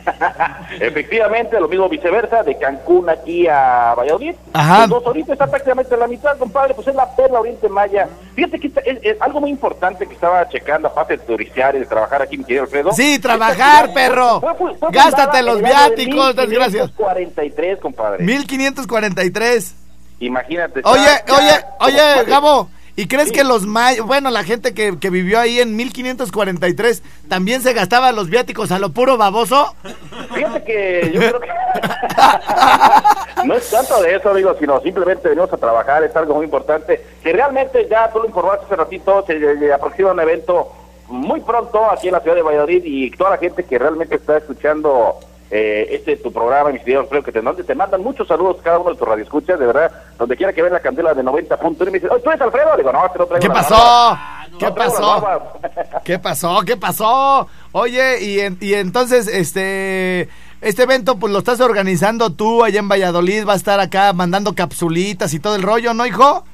Efectivamente, 0.80 1.58
lo 1.60 1.68
mismo 1.68 1.88
viceversa, 1.88 2.42
de 2.42 2.56
Cancún 2.58 3.08
aquí 3.10 3.46
a 3.46 3.94
Valladolid. 3.96 4.34
Ajá. 4.52 4.80
Los 4.80 4.90
dos 4.90 5.06
ahorita 5.06 5.32
está 5.32 5.46
prácticamente 5.46 5.94
en 5.94 6.00
la 6.00 6.06
mitad, 6.06 6.36
compadre, 6.38 6.74
pues 6.74 6.88
es 6.88 6.94
la 6.94 7.14
perla 7.14 7.40
Oriente 7.40 7.68
Maya. 7.68 8.08
Fíjate 8.34 8.58
que 8.58 8.66
esta- 8.68 8.80
es, 8.80 8.98
es 9.02 9.20
algo 9.20 9.40
muy 9.40 9.50
importante 9.50 10.06
que 10.06 10.14
estaba 10.14 10.48
checando, 10.48 10.88
aparte 10.88 11.16
de 11.16 11.24
turistear 11.24 11.74
y 11.76 11.80
de 11.80 11.86
trabajar 11.86 12.22
aquí, 12.22 12.36
mi 12.38 12.44
querido 12.44 12.64
Alfredo. 12.64 12.92
Sí, 12.92 13.14
Esta 13.14 13.28
trabajar, 13.28 13.86
ciudad 13.86 13.94
perro. 13.94 14.40
fue- 14.40 14.54
fue- 14.54 14.74
fue 14.76 14.88
Gástate 14.92 15.42
los 15.42 15.60
viáticos, 15.62 16.34
desgracias. 16.36 16.86
1543, 16.90 17.78
compadre. 17.80 18.24
1543. 18.24 19.74
Imagínate. 20.20 20.80
Oye, 20.84 21.00
oye, 21.36 21.64
oye. 21.80 22.24
Gabo, 22.26 22.68
¿y 22.96 23.06
crees 23.06 23.28
Sí. 23.28 23.34
que 23.34 23.44
los 23.44 23.66
mayos, 23.66 24.06
bueno, 24.06 24.30
la 24.30 24.44
gente 24.44 24.74
que, 24.74 24.98
que 24.98 25.10
vivió 25.10 25.38
ahí 25.40 25.60
en 25.60 25.76
1543 25.76 27.02
también 27.28 27.62
se 27.62 27.72
gastaba 27.72 28.12
los 28.12 28.28
viáticos 28.28 28.70
a 28.72 28.78
lo 28.78 28.90
puro 28.90 29.16
baboso? 29.16 29.74
Fíjate 30.34 30.64
que 30.64 31.10
yo 31.14 31.20
creo 31.20 31.40
que 31.40 31.48
no 33.44 33.54
es 33.54 33.70
tanto 33.70 34.00
de 34.02 34.14
eso, 34.16 34.30
amigo, 34.30 34.54
sino 34.58 34.80
simplemente 34.80 35.28
venimos 35.28 35.52
a 35.52 35.56
trabajar, 35.56 36.02
es 36.04 36.14
algo 36.16 36.34
muy 36.34 36.44
importante. 36.44 37.04
Que 37.22 37.32
realmente 37.32 37.86
ya 37.90 38.10
tú 38.12 38.18
lo 38.20 38.26
informaste 38.26 38.66
hace 38.66 38.76
ratito, 38.76 39.24
se 39.26 39.38
se 39.58 39.72
aproxima 39.72 40.12
un 40.12 40.20
evento 40.20 40.72
muy 41.08 41.40
pronto 41.40 41.90
aquí 41.90 42.08
en 42.08 42.14
la 42.14 42.20
ciudad 42.20 42.36
de 42.36 42.42
Valladolid 42.42 42.82
y 42.84 43.10
toda 43.10 43.30
la 43.30 43.38
gente 43.38 43.64
que 43.64 43.78
realmente 43.78 44.14
está 44.16 44.38
escuchando 44.38 45.18
eh, 45.54 45.86
este 45.90 46.16
tu 46.16 46.32
programa, 46.32 46.70
mis 46.70 46.80
queridos, 46.80 47.06
creo 47.10 47.22
que 47.22 47.30
te, 47.30 47.42
donde 47.42 47.62
te 47.62 47.74
mandan 47.74 48.02
muchos 48.02 48.26
saludos 48.26 48.56
cada 48.64 48.78
uno 48.78 48.90
de 48.90 48.96
tus 48.96 49.06
radioescuchas, 49.06 49.58
de 49.60 49.66
verdad, 49.66 49.92
donde 50.18 50.34
quiera 50.34 50.52
que 50.54 50.62
ven 50.62 50.72
la 50.72 50.80
candela 50.80 51.12
de 51.12 51.22
90 51.22 51.58
puntos. 51.58 51.86
Y 51.86 51.90
me 51.90 51.98
dice, 51.98 52.08
"Oye, 52.10 52.22
¿tú 52.22 52.30
eres 52.30 52.40
Alfredo? 52.40 52.74
Digo, 52.78 52.90
no, 52.90 53.04
este 53.04 53.18
no 53.18 53.26
traigo 53.26 53.42
¿Qué 53.42 53.50
pasó? 53.50 54.18
¿Qué 54.58 54.70
pasó? 54.70 55.20
barbas". 55.20 55.42
¿Qué 56.04 56.18
pasó? 56.18 56.60
¿Qué 56.66 56.76
pasó? 56.78 57.46
Oye, 57.72 58.22
y, 58.22 58.40
en- 58.40 58.56
y 58.62 58.74
entonces, 58.74 59.28
este, 59.28 60.28
este 60.62 60.82
evento, 60.84 61.16
pues 61.18 61.32
lo 61.32 61.40
estás 61.40 61.60
organizando 61.60 62.30
tú 62.32 62.64
allá 62.64 62.78
en 62.80 62.88
Valladolid, 62.88 63.46
va 63.46 63.52
a 63.52 63.56
estar 63.56 63.78
acá 63.78 64.12
mandando 64.14 64.54
capsulitas 64.54 65.34
y 65.34 65.38
todo 65.40 65.54
el 65.54 65.62
rollo, 65.62 65.92
¿no, 65.92 66.06
hijo? 66.06 66.44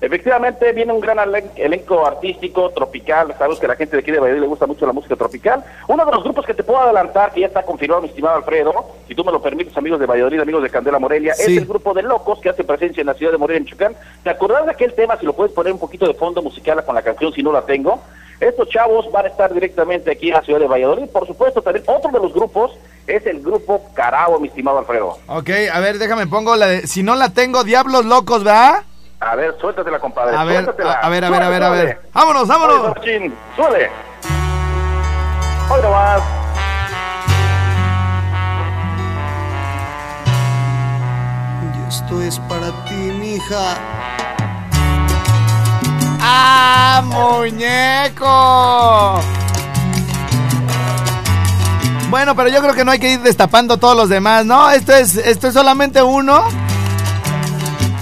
Efectivamente, 0.00 0.72
viene 0.72 0.92
un 0.92 1.00
gran 1.00 1.18
elen- 1.18 1.50
elenco 1.56 2.06
artístico, 2.06 2.70
tropical. 2.70 3.34
Sabemos 3.38 3.58
que 3.58 3.66
a 3.66 3.70
la 3.70 3.76
gente 3.76 3.96
de 3.96 4.00
aquí 4.02 4.10
de 4.10 4.18
Valladolid 4.18 4.42
le 4.42 4.48
gusta 4.48 4.66
mucho 4.66 4.86
la 4.86 4.92
música 4.92 5.16
tropical. 5.16 5.64
Uno 5.88 6.04
de 6.04 6.12
los 6.12 6.22
grupos 6.22 6.44
que 6.44 6.54
te 6.54 6.62
puedo 6.62 6.80
adelantar, 6.80 7.32
que 7.32 7.40
ya 7.40 7.46
está 7.46 7.62
confirmado, 7.62 8.02
mi 8.02 8.08
estimado 8.08 8.36
Alfredo, 8.36 8.72
si 9.08 9.14
tú 9.14 9.24
me 9.24 9.32
lo 9.32 9.40
permites, 9.40 9.76
amigos 9.76 9.98
de 9.98 10.06
Valladolid, 10.06 10.40
amigos 10.40 10.62
de 10.62 10.70
Candela 10.70 10.98
Morelia, 10.98 11.34
Sí. 11.34 11.52
es 11.56 11.62
el 11.62 11.66
grupo 11.66 11.94
de 11.94 12.02
locos 12.02 12.38
que 12.40 12.50
hace 12.50 12.62
presencia 12.64 13.00
en 13.00 13.06
la 13.06 13.14
ciudad 13.14 13.32
de 13.32 13.38
Morelia, 13.38 13.60
Michoacán. 13.62 13.96
¿Te 14.22 14.30
acordás 14.30 14.66
de 14.66 14.72
aquel 14.72 14.92
tema? 14.94 15.16
Si 15.18 15.24
lo 15.26 15.32
puedes 15.32 15.52
poner 15.52 15.72
un 15.72 15.78
poquito 15.78 16.06
de 16.06 16.14
fondo 16.14 16.42
musical 16.42 16.84
con 16.84 16.94
la 16.94 17.02
canción, 17.02 17.32
si 17.32 17.42
no 17.42 17.50
la 17.52 17.62
tengo. 17.62 18.00
Estos 18.38 18.68
chavos 18.68 19.10
van 19.10 19.24
a 19.24 19.28
estar 19.28 19.52
directamente 19.54 20.10
aquí 20.10 20.28
en 20.28 20.34
la 20.34 20.42
ciudad 20.42 20.60
de 20.60 20.66
Valladolid. 20.66 21.06
Por 21.08 21.26
supuesto, 21.26 21.62
también 21.62 21.86
otro 21.88 22.10
de 22.12 22.18
los 22.20 22.34
grupos 22.34 22.72
es 23.06 23.24
el 23.26 23.40
grupo 23.40 23.82
Carabo, 23.94 24.38
mi 24.38 24.48
estimado 24.48 24.78
Alfredo. 24.78 25.16
Ok, 25.28 25.48
a 25.72 25.80
ver, 25.80 25.96
déjame 25.98 26.26
pongo 26.26 26.54
la 26.54 26.66
de, 26.66 26.86
si 26.86 27.02
no 27.02 27.14
la 27.14 27.30
tengo, 27.30 27.64
Diablos 27.64 28.04
Locos, 28.04 28.44
¿verdad? 28.44 28.82
A 29.20 29.34
ver, 29.34 29.56
suéltatela, 29.60 29.98
compadre. 29.98 30.36
A 30.36 30.44
ver, 30.44 30.64
suéltatela. 30.64 30.92
a, 30.92 31.06
a 31.06 31.08
ver, 31.08 31.24
a 31.24 31.30
ver, 31.30 31.42
a 31.42 31.48
ver, 31.48 31.62
a 31.62 31.70
ver. 31.70 32.00
Vámonos, 32.12 32.46
vámonos. 32.46 32.94
Súbele. 33.56 33.90
Hoy 35.70 35.82
nomás. 35.82 36.20
Y 41.74 41.88
esto 41.88 42.22
es 42.22 42.38
para 42.40 42.70
ti, 42.84 42.94
mija. 42.94 43.74
¡Ah, 46.20 47.02
muñeco! 47.04 48.26
Bueno, 52.10 52.34
pero 52.36 52.48
yo 52.48 52.60
creo 52.60 52.74
que 52.74 52.84
no 52.84 52.90
hay 52.92 52.98
que 52.98 53.12
ir 53.12 53.20
destapando 53.20 53.78
todos 53.78 53.96
los 53.96 54.08
demás, 54.08 54.44
¿no? 54.44 54.70
Esto 54.70 54.92
es, 54.92 55.16
esto 55.16 55.48
es 55.48 55.54
solamente 55.54 56.02
uno. 56.02 56.44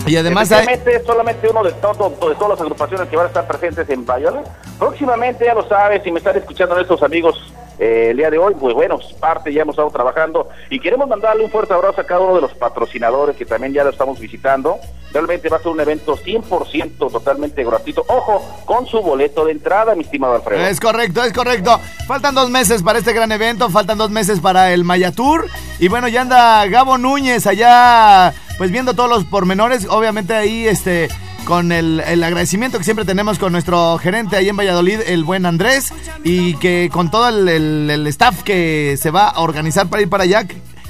Y 0.06 0.16
además 0.16 0.50
hay... 0.52 0.66
Solamente 1.06 1.48
uno 1.48 1.62
de, 1.62 1.72
todo, 1.72 2.10
de 2.10 2.34
todas 2.34 2.50
las 2.50 2.60
agrupaciones 2.60 3.08
que 3.08 3.16
van 3.16 3.26
a 3.26 3.28
estar 3.28 3.46
presentes 3.46 3.88
en 3.88 4.04
Valladolid. 4.04 4.46
Próximamente, 4.78 5.44
ya 5.44 5.54
lo 5.54 5.66
sabes, 5.68 6.02
si 6.02 6.10
me 6.10 6.18
están 6.18 6.36
escuchando 6.36 6.74
nuestros 6.74 7.02
amigos 7.02 7.52
eh, 7.78 8.08
el 8.10 8.16
día 8.16 8.30
de 8.30 8.38
hoy, 8.38 8.54
pues 8.58 8.74
bueno, 8.74 8.98
parte 9.20 9.52
ya 9.52 9.62
hemos 9.62 9.74
estado 9.74 9.90
trabajando 9.90 10.48
y 10.70 10.78
queremos 10.78 11.08
mandarle 11.08 11.44
un 11.44 11.50
fuerte 11.50 11.74
abrazo 11.74 12.00
a 12.00 12.04
cada 12.04 12.20
uno 12.20 12.36
de 12.36 12.42
los 12.42 12.54
patrocinadores 12.54 13.36
que 13.36 13.44
también 13.44 13.72
ya 13.72 13.84
lo 13.84 13.90
estamos 13.90 14.18
visitando. 14.18 14.78
Realmente 15.12 15.48
va 15.48 15.58
a 15.58 15.60
ser 15.60 15.70
un 15.70 15.80
evento 15.80 16.16
100% 16.16 16.98
totalmente 16.98 17.62
gratuito. 17.64 18.04
Ojo, 18.08 18.44
con 18.64 18.86
su 18.86 19.00
boleto 19.00 19.44
de 19.44 19.52
entrada, 19.52 19.94
mi 19.94 20.02
estimado 20.02 20.34
Alfredo. 20.34 20.66
Es 20.66 20.80
correcto, 20.80 21.22
es 21.22 21.32
correcto. 21.32 21.78
Faltan 22.08 22.34
dos 22.34 22.50
meses 22.50 22.82
para 22.82 22.98
este 22.98 23.12
gran 23.12 23.30
evento, 23.30 23.70
faltan 23.70 23.96
dos 23.96 24.10
meses 24.10 24.40
para 24.40 24.72
el 24.72 24.82
Maya 24.82 25.12
Tour. 25.12 25.46
Y 25.78 25.88
bueno, 25.88 26.08
ya 26.08 26.22
anda 26.22 26.66
Gabo 26.66 26.98
Núñez 26.98 27.46
allá, 27.46 28.34
pues 28.58 28.72
viendo 28.72 28.94
todos 28.94 29.08
los 29.08 29.24
pormenores. 29.24 29.86
Obviamente 29.88 30.34
ahí, 30.34 30.66
este, 30.66 31.08
con 31.44 31.72
el, 31.72 32.00
el 32.06 32.22
agradecimiento 32.24 32.78
que 32.78 32.84
siempre 32.84 33.04
tenemos 33.04 33.38
con 33.38 33.52
nuestro 33.52 33.98
gerente 33.98 34.36
ahí 34.36 34.48
en 34.48 34.56
Valladolid, 34.56 35.00
el 35.06 35.24
buen 35.24 35.46
Andrés. 35.46 35.92
Y 36.24 36.54
que 36.56 36.88
con 36.92 37.10
todo 37.10 37.28
el, 37.28 37.48
el- 37.48 37.90
el 37.90 38.06
staff 38.08 38.42
que 38.42 38.96
se 39.00 39.10
va 39.10 39.28
a 39.28 39.40
organizar 39.40 39.86
para 39.88 40.02
ir 40.02 40.08
para 40.08 40.24
allá. 40.24 40.44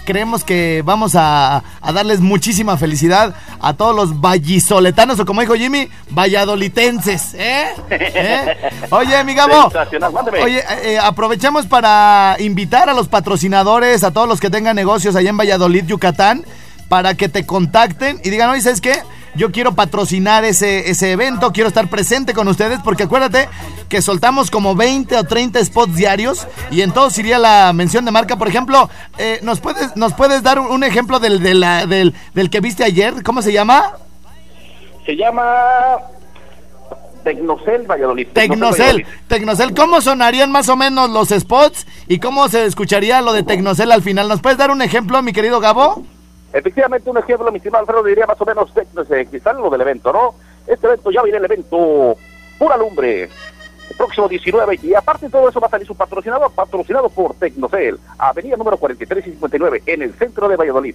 Creemos 0.07 0.45
que 0.45 0.83
vamos 0.85 1.15
a, 1.17 1.63
a 1.81 1.93
darles 1.93 2.21
muchísima 2.21 2.77
felicidad 2.77 3.35
a 3.59 3.73
todos 3.73 3.97
los 3.97 4.21
vallisoletanos, 4.21 5.19
o 5.19 5.25
como 5.25 5.41
dijo 5.41 5.55
Jimmy, 5.55 5.89
valladolitenses, 6.11 7.33
¿eh? 7.35 7.69
¿Eh? 7.89 8.55
Oye, 8.91 9.25
mi 9.25 9.35
Gabo. 9.35 9.71
Oye, 10.45 10.63
eh, 10.83 10.99
aprovechamos 10.99 11.67
para 11.67 12.37
invitar 12.39 12.91
a 12.91 12.93
los 12.93 13.09
patrocinadores, 13.09 14.05
a 14.05 14.11
todos 14.11 14.29
los 14.29 14.41
que 14.41 14.51
tengan 14.51 14.77
negocios 14.77 15.17
allá 15.17 15.31
en 15.31 15.39
Valladolid, 15.39 15.87
Yucatán, 15.87 16.45
para 16.91 17.15
que 17.15 17.31
te 17.31 17.47
contacten 17.47 18.21
y 18.23 18.29
digan, 18.29 18.51
oye, 18.51 18.61
¿sabes 18.61 18.83
qué? 18.83 19.01
Yo 19.37 19.51
quiero 19.51 19.75
patrocinar 19.75 20.45
ese, 20.45 20.91
ese 20.91 21.11
evento, 21.13 21.53
quiero 21.53 21.69
estar 21.69 21.89
presente 21.89 22.35
con 22.35 22.47
ustedes, 22.47 22.79
porque 22.85 23.03
acuérdate 23.03 23.49
que 23.89 24.01
soltamos 24.01 24.51
como 24.51 24.75
20 24.77 25.17
o 25.17 25.25
30 25.25 25.65
spots 25.65 25.97
diarios 25.97 26.47
y 26.71 26.83
en 26.83 26.93
todos 26.93 27.19
iría 27.19 27.39
la 27.39 27.73
mención 27.75 28.05
de 28.05 28.11
marca. 28.13 28.37
Por 28.37 28.47
ejemplo, 28.49 28.89
eh, 29.19 29.41
¿nos, 29.43 29.59
puedes, 29.61 29.97
¿nos 29.97 30.13
puedes 30.15 30.43
dar 30.45 30.61
un, 30.61 30.85
ejemplo 30.85 31.19
del, 31.19 31.43
de 31.43 31.55
la- 31.55 31.87
del, 31.87 32.15
del 32.35 32.49
que 32.51 32.61
viste 32.61 32.85
ayer? 32.85 33.23
¿Cómo 33.25 33.43
se 33.43 33.53
llama? 33.53 33.95
Se 35.05 35.17
llama 35.17 35.45
Tecnocel 37.25 37.87
Valladolid. 37.91 38.29
Tecnocel. 38.33 39.07
Tecnocel, 39.29 39.75
¿cómo 39.75 40.01
sonarían 40.01 40.53
más 40.53 40.69
o 40.69 40.77
menos 40.77 41.11
los 41.11 41.31
spots 41.31 41.87
y 42.07 42.19
cómo 42.19 42.49
se 42.49 42.67
escucharía 42.67 43.21
lo 43.23 43.33
de 43.33 43.43
Tecnocel 43.43 43.91
al 43.93 44.03
final? 44.03 44.29
¿Nos 44.29 44.41
puedes 44.41 44.59
dar 44.59 44.71
un 44.71 44.83
ejemplo, 44.83 45.21
mi 45.23 45.33
querido 45.33 45.59
Gabo? 45.61 46.05
Efectivamente, 46.55 47.11
un 47.11 47.19
ejemplo, 47.19 47.51
mi 47.51 47.57
estimado 47.59 47.83
Alfredo, 47.83 48.05
diría 48.05 48.27
más 48.27 48.41
o 48.41 48.45
menos 48.47 48.71
que 48.73 49.41
sale 49.41 49.59
lo 49.61 49.71
del 49.71 49.81
evento, 49.81 50.13
¿no? 50.13 50.35
Este 50.69 50.87
evento 50.87 51.11
ya 51.11 51.23
viene 51.23 51.39
el 51.39 51.45
evento 51.45 52.17
Pura 52.59 52.77
Lumbre. 52.77 53.25
El 53.25 53.97
próximo 53.99 54.29
19 54.29 54.79
y 54.83 54.95
aparte 54.95 55.27
de 55.27 55.33
todo 55.33 55.47
eso 55.49 55.61
va 55.61 55.67
a 55.67 55.71
salir 55.71 55.87
su 55.87 55.95
patrocinador, 55.95 56.51
patrocinado 56.53 57.11
por 57.11 57.35
Tecnocel, 57.35 57.99
avenida 58.17 58.57
número 58.57 58.79
43 58.79 59.27
y 59.27 59.31
59 59.33 59.83
en 59.85 60.03
el 60.03 60.15
centro 60.15 60.49
de 60.49 60.57
Valladolid. 60.57 60.95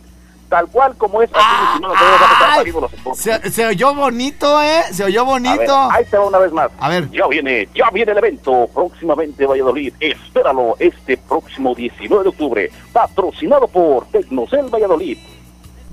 Tal 0.50 0.68
cual 0.70 0.96
como 0.98 1.22
es, 1.22 1.30
así 1.32 1.46
mi 1.62 1.68
estimado 1.68 1.94
Alfredo, 1.94 2.12
van 2.20 2.30
a 2.30 2.34
estar 2.34 2.56
saliendo 2.56 2.82
los. 2.82 3.18
Se, 3.20 3.52
se 3.52 3.68
oyó 3.68 3.94
bonito, 3.94 4.64
¿eh? 4.64 4.82
Se 4.92 5.04
oyó 5.04 5.22
A 5.22 5.26
ver, 5.26 5.42
bonito. 5.44 5.76
ahí 5.92 6.06
te 6.06 6.18
va 6.18 6.26
una 6.26 6.40
vez 6.40 6.52
más. 6.52 6.72
A 6.80 6.90
ver. 6.90 7.08
Ya 7.12 7.28
viene, 7.28 7.70
ya 7.76 7.92
viene 7.92 8.14
el 8.14 8.18
evento 8.18 8.68
próximamente 8.74 9.46
Valladolid. 9.46 9.94
Espéralo 10.00 10.76
este 10.80 11.18
próximo 11.18 11.76
19 11.76 12.24
de 12.24 12.30
octubre. 12.30 12.72
Patrocinado 12.92 13.68
por 13.68 14.08
Tecnocel 14.08 14.74
Valladolid. 14.74 15.20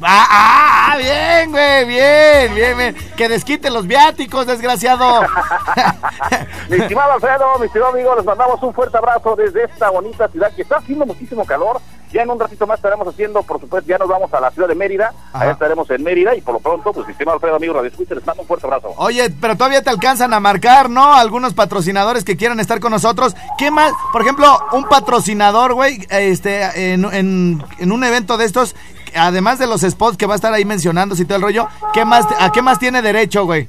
Ah, 0.03 0.26
ah, 0.30 0.88
ah, 0.92 0.97
bien, 0.99 1.51
güey, 1.51 1.84
bien, 1.86 2.55
bien, 2.55 2.76
bien. 2.78 2.97
Que 3.16 3.28
desquite 3.30 3.70
los 3.70 3.86
viáticos, 3.86 4.47
desgraciado. 4.47 5.22
Mi 6.68 6.76
estimado 6.76 7.12
Alfredo, 7.12 7.59
mi 7.61 7.66
estimado 7.66 7.92
amigo, 7.92 8.14
les 8.16 8.24
mandamos 8.24 8.62
un 8.62 8.74
fuerte 8.74 8.99
abrazo 8.99 9.36
desde 9.36 9.64
esta 9.64 9.88
bonita 9.90 10.28
ciudad 10.28 10.53
que 10.55 10.62
está 10.62 10.76
haciendo 10.78 11.07
muchísimo 11.07 11.44
calor. 11.47 11.80
Ya 12.12 12.22
en 12.22 12.30
un 12.30 12.38
ratito 12.38 12.66
más 12.66 12.78
estaremos 12.78 13.07
haciendo, 13.09 13.42
por 13.42 13.61
supuesto, 13.61 13.88
ya 13.88 13.99
nos 13.99 14.09
vamos 14.09 14.32
a 14.32 14.40
la 14.40 14.51
ciudad 14.51 14.68
de 14.68 14.74
Mérida. 14.74 15.12
Ajá. 15.32 15.44
Allá 15.44 15.53
estaremos 15.53 15.90
en 15.90 16.03
Mérida 16.03 16.34
y 16.34 16.40
por 16.40 16.55
lo 16.55 16.61
pronto, 16.61 16.92
pues 16.92 17.07
mi 17.07 17.12
estimado 17.12 17.34
Alfredo, 17.36 17.57
amigo, 17.57 17.74
Radio 17.74 17.90
Escucha, 17.90 18.14
les 18.14 18.24
mando 18.26 18.42
un 18.42 18.49
fuerte 18.49 18.66
abrazo. 18.66 18.92
Oye, 18.97 19.30
pero 19.40 19.57
todavía 19.57 19.82
te 19.82 19.90
alcanzan 19.90 20.32
a 20.34 20.40
marcar, 20.40 20.88
¿no? 20.90 21.14
Algunos 21.14 21.55
patrocinadores 21.55 22.24
que 22.24 22.36
quieran 22.36 22.61
estar 22.61 22.80
con 22.80 22.92
nosotros. 22.92 23.34
¿Qué 23.59 23.70
más? 23.70 23.92
Por 24.12 24.22
ejemplo, 24.22 24.47
un 24.72 24.84
patrocinador, 24.84 25.74
güey, 25.74 26.07
este, 26.11 26.92
en, 26.92 27.05
en- 27.12 27.64
en 27.78 27.92
un 27.92 28.05
evento 28.05 28.36
de 28.36 28.44
estos, 28.44 28.76
además 29.16 29.58
de 29.58 29.66
los 29.66 29.82
spots 29.82 30.16
que 30.16 30.26
va 30.26 30.34
a 30.34 30.36
estar 30.36 30.52
ahí 30.52 30.64
mencionando 30.64 31.14
y 31.16 31.24
todo 31.24 31.36
el 31.36 31.42
rollo, 31.42 31.68
¿qué 31.92 32.04
más, 32.04 32.26
¿a 32.40 32.50
qué 32.52 32.62
más 32.62 32.78
tiene 32.78 33.02
derecho, 33.02 33.44
güey? 33.44 33.68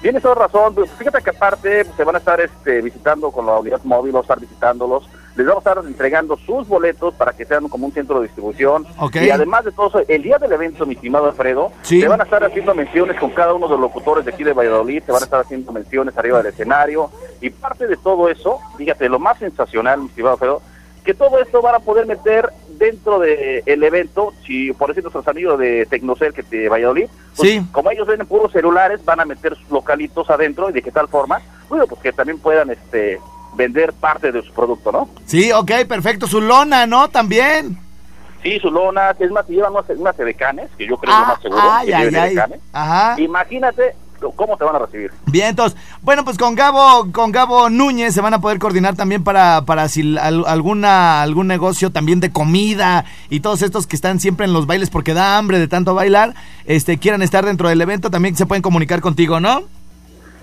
Tienes 0.00 0.20
toda 0.22 0.34
razón. 0.34 0.74
pues, 0.74 0.90
Fíjate 0.98 1.22
que 1.22 1.30
aparte 1.30 1.84
pues, 1.84 1.96
se 1.96 2.02
van 2.04 2.16
a 2.16 2.18
estar 2.18 2.40
este, 2.40 2.80
visitando 2.82 3.30
con 3.30 3.46
la 3.46 3.58
unidad 3.60 3.80
móvil, 3.84 4.12
vamos 4.12 4.28
a 4.28 4.34
estar 4.34 4.40
visitándolos. 4.40 5.08
Les 5.36 5.46
vamos 5.46 5.64
a 5.64 5.70
estar 5.70 5.84
entregando 5.86 6.36
sus 6.36 6.68
boletos 6.68 7.14
para 7.14 7.32
que 7.32 7.46
sean 7.46 7.66
como 7.68 7.86
un 7.86 7.92
centro 7.92 8.16
de 8.20 8.26
distribución. 8.26 8.84
Y 9.14 9.30
además 9.30 9.64
de 9.64 9.72
todo 9.72 9.86
eso, 9.88 10.02
el 10.06 10.22
día 10.22 10.36
del 10.38 10.52
evento, 10.52 10.84
mi 10.84 10.94
estimado 10.94 11.26
Alfredo, 11.26 11.70
Sí. 11.82 12.00
se 12.02 12.08
van 12.08 12.20
a 12.20 12.24
estar 12.24 12.44
haciendo 12.44 12.74
menciones 12.74 13.18
con 13.18 13.30
cada 13.30 13.54
uno 13.54 13.66
de 13.66 13.72
los 13.72 13.80
locutores 13.80 14.24
de 14.26 14.32
aquí 14.32 14.44
de 14.44 14.52
Valladolid, 14.52 15.02
se 15.06 15.12
van 15.12 15.22
a 15.22 15.24
estar 15.24 15.40
haciendo 15.40 15.72
menciones 15.72 16.18
arriba 16.18 16.38
del 16.42 16.52
escenario. 16.52 17.08
Y 17.40 17.48
parte 17.48 17.86
de 17.86 17.96
todo 17.96 18.28
eso, 18.28 18.58
fíjate, 18.76 19.08
lo 19.08 19.18
más 19.20 19.38
sensacional, 19.38 20.00
mi 20.00 20.08
estimado 20.08 20.34
Alfredo, 20.34 20.62
que 21.04 21.14
todo 21.14 21.40
esto 21.40 21.60
van 21.62 21.74
a 21.74 21.78
poder 21.80 22.06
meter 22.06 22.48
dentro 22.78 23.18
del 23.18 23.82
evento, 23.84 24.32
si 24.46 24.72
por 24.72 24.88
decir 24.88 25.02
nuestros 25.04 25.26
amigos 25.28 25.58
de 25.58 25.86
Tecnocel 25.86 26.32
que 26.32 26.42
de 26.42 26.68
Valladolid, 26.68 27.06
pues, 27.36 27.50
Sí. 27.50 27.62
como 27.72 27.90
ellos 27.90 28.06
venden 28.06 28.26
puros 28.26 28.52
celulares, 28.52 29.04
van 29.04 29.20
a 29.20 29.24
meter 29.24 29.56
sus 29.56 29.70
localitos 29.70 30.28
adentro 30.30 30.70
y 30.70 30.72
de 30.72 30.82
qué 30.82 30.90
tal 30.90 31.08
forma, 31.08 31.40
bueno, 31.68 31.86
pues 31.86 32.00
que 32.00 32.12
también 32.12 32.38
puedan 32.38 32.70
este 32.70 33.20
vender 33.54 33.92
parte 33.92 34.32
de 34.32 34.42
su 34.42 34.52
producto, 34.52 34.90
¿no? 34.92 35.08
Sí, 35.26 35.52
ok, 35.52 35.70
perfecto. 35.88 36.26
Su 36.26 36.40
lona, 36.40 36.86
¿no? 36.86 37.08
También. 37.10 37.78
Sí, 38.42 38.58
su 38.58 38.70
lona, 38.70 39.14
es 39.18 39.30
más, 39.30 39.46
si 39.46 39.52
llevan 39.54 39.72
unas, 39.72 39.88
unas 39.90 40.18
edecanes, 40.18 40.68
que 40.76 40.86
yo 40.86 40.96
creo 40.96 41.12
que 41.14 41.14
es 41.14 41.20
lo 41.20 41.26
más 41.26 41.42
seguro, 41.42 41.62
ay, 41.62 41.86
que 41.88 41.94
ay, 41.94 42.14
ay. 42.16 42.38
Ajá. 42.72 43.20
Imagínate 43.20 43.94
cómo 44.30 44.56
te 44.56 44.64
van 44.64 44.76
a 44.76 44.78
recibir. 44.78 45.10
Bien, 45.26 45.48
entonces, 45.48 45.76
bueno, 46.02 46.24
pues 46.24 46.38
con 46.38 46.54
Gabo, 46.54 47.10
con 47.12 47.32
Gabo 47.32 47.68
Núñez 47.68 48.14
se 48.14 48.20
van 48.20 48.34
a 48.34 48.40
poder 48.40 48.58
coordinar 48.60 48.94
también 48.94 49.24
para, 49.24 49.62
para 49.66 49.88
si 49.88 50.16
al- 50.16 50.44
alguna, 50.46 51.20
algún 51.22 51.48
negocio 51.48 51.90
también 51.90 52.20
de 52.20 52.30
comida 52.30 53.04
y 53.30 53.40
todos 53.40 53.62
estos 53.62 53.86
que 53.86 53.96
están 53.96 54.20
siempre 54.20 54.46
en 54.46 54.52
los 54.52 54.66
bailes 54.66 54.90
porque 54.90 55.14
da 55.14 55.36
hambre 55.38 55.58
de 55.58 55.66
tanto 55.68 55.94
bailar, 55.94 56.34
este, 56.66 56.98
quieran 56.98 57.22
estar 57.22 57.44
dentro 57.44 57.68
del 57.68 57.80
evento, 57.80 58.10
también 58.10 58.36
se 58.36 58.46
pueden 58.46 58.62
comunicar 58.62 59.00
contigo, 59.00 59.40
¿no? 59.40 59.62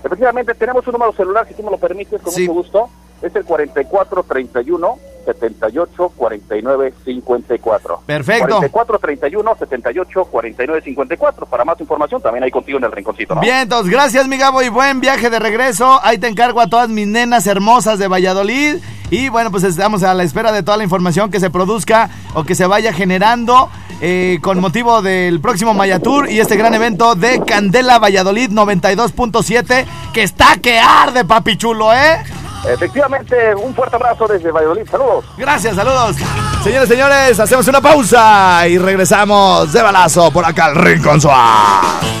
Efectivamente, 0.04 0.54
tenemos 0.54 0.86
un 0.86 0.92
número 0.92 1.12
celular, 1.12 1.46
si 1.48 1.54
tú 1.54 1.62
me 1.62 1.70
lo 1.70 1.78
permites, 1.78 2.20
con 2.22 2.32
Sí. 2.32 2.42
mucho 2.42 2.52
gusto. 2.54 2.88
Es 3.22 3.34
el 3.36 3.44
4431 3.44 4.96
78 5.24 6.12
49 6.16 6.94
54. 7.04 8.02
Perfecto. 8.06 8.60
4431 8.70 9.56
78 9.58 10.24
49 10.24 10.82
54. 10.82 11.46
Para 11.46 11.64
más 11.64 11.80
información, 11.80 12.20
también 12.22 12.44
hay 12.44 12.50
contigo 12.50 12.78
en 12.78 12.84
el 12.84 12.92
rinconcito, 12.92 13.34
¿no? 13.34 13.40
Bien, 13.40 13.58
entonces, 13.58 13.90
gracias, 13.90 14.26
mi 14.28 14.36
Gabo, 14.36 14.62
y 14.62 14.68
buen 14.68 15.00
viaje 15.00 15.30
de 15.30 15.38
regreso. 15.38 16.00
Ahí 16.02 16.18
te 16.18 16.28
encargo 16.28 16.60
a 16.60 16.68
todas 16.68 16.88
mis 16.88 17.06
nenas 17.06 17.46
hermosas 17.46 17.98
de 17.98 18.08
Valladolid. 18.08 18.76
Y 19.10 19.28
bueno, 19.28 19.50
pues 19.50 19.64
estamos 19.64 20.02
a 20.04 20.14
la 20.14 20.22
espera 20.22 20.52
de 20.52 20.62
toda 20.62 20.76
la 20.76 20.84
información 20.84 21.30
que 21.30 21.40
se 21.40 21.50
produzca 21.50 22.10
o 22.34 22.44
que 22.44 22.54
se 22.54 22.66
vaya 22.66 22.92
generando 22.92 23.68
eh, 24.00 24.38
con 24.40 24.60
motivo 24.60 25.02
del 25.02 25.40
próximo 25.40 25.74
Maya 25.74 25.98
Tour 25.98 26.30
y 26.30 26.38
este 26.38 26.56
gran 26.56 26.72
evento 26.74 27.16
de 27.16 27.42
Candela 27.44 27.98
Valladolid 27.98 28.50
92.7, 28.50 29.84
que 30.14 30.22
está 30.22 30.56
que 30.62 30.78
arde, 30.78 31.24
papi 31.24 31.56
chulo, 31.56 31.92
¿eh? 31.92 32.22
Efectivamente, 32.68 33.54
un 33.54 33.74
fuerte 33.74 33.96
abrazo 33.96 34.26
desde 34.26 34.50
Valladolid. 34.50 34.88
Saludos. 34.90 35.24
Gracias, 35.36 35.76
saludos. 35.76 36.16
Señores, 36.62 36.88
señores, 36.88 37.40
hacemos 37.40 37.66
una 37.68 37.80
pausa 37.80 38.68
y 38.68 38.78
regresamos 38.78 39.72
de 39.72 39.82
balazo 39.82 40.30
por 40.30 40.44
acá 40.44 40.66
al 40.66 40.74
Rincón 40.74 41.20
Suave. 41.20 42.20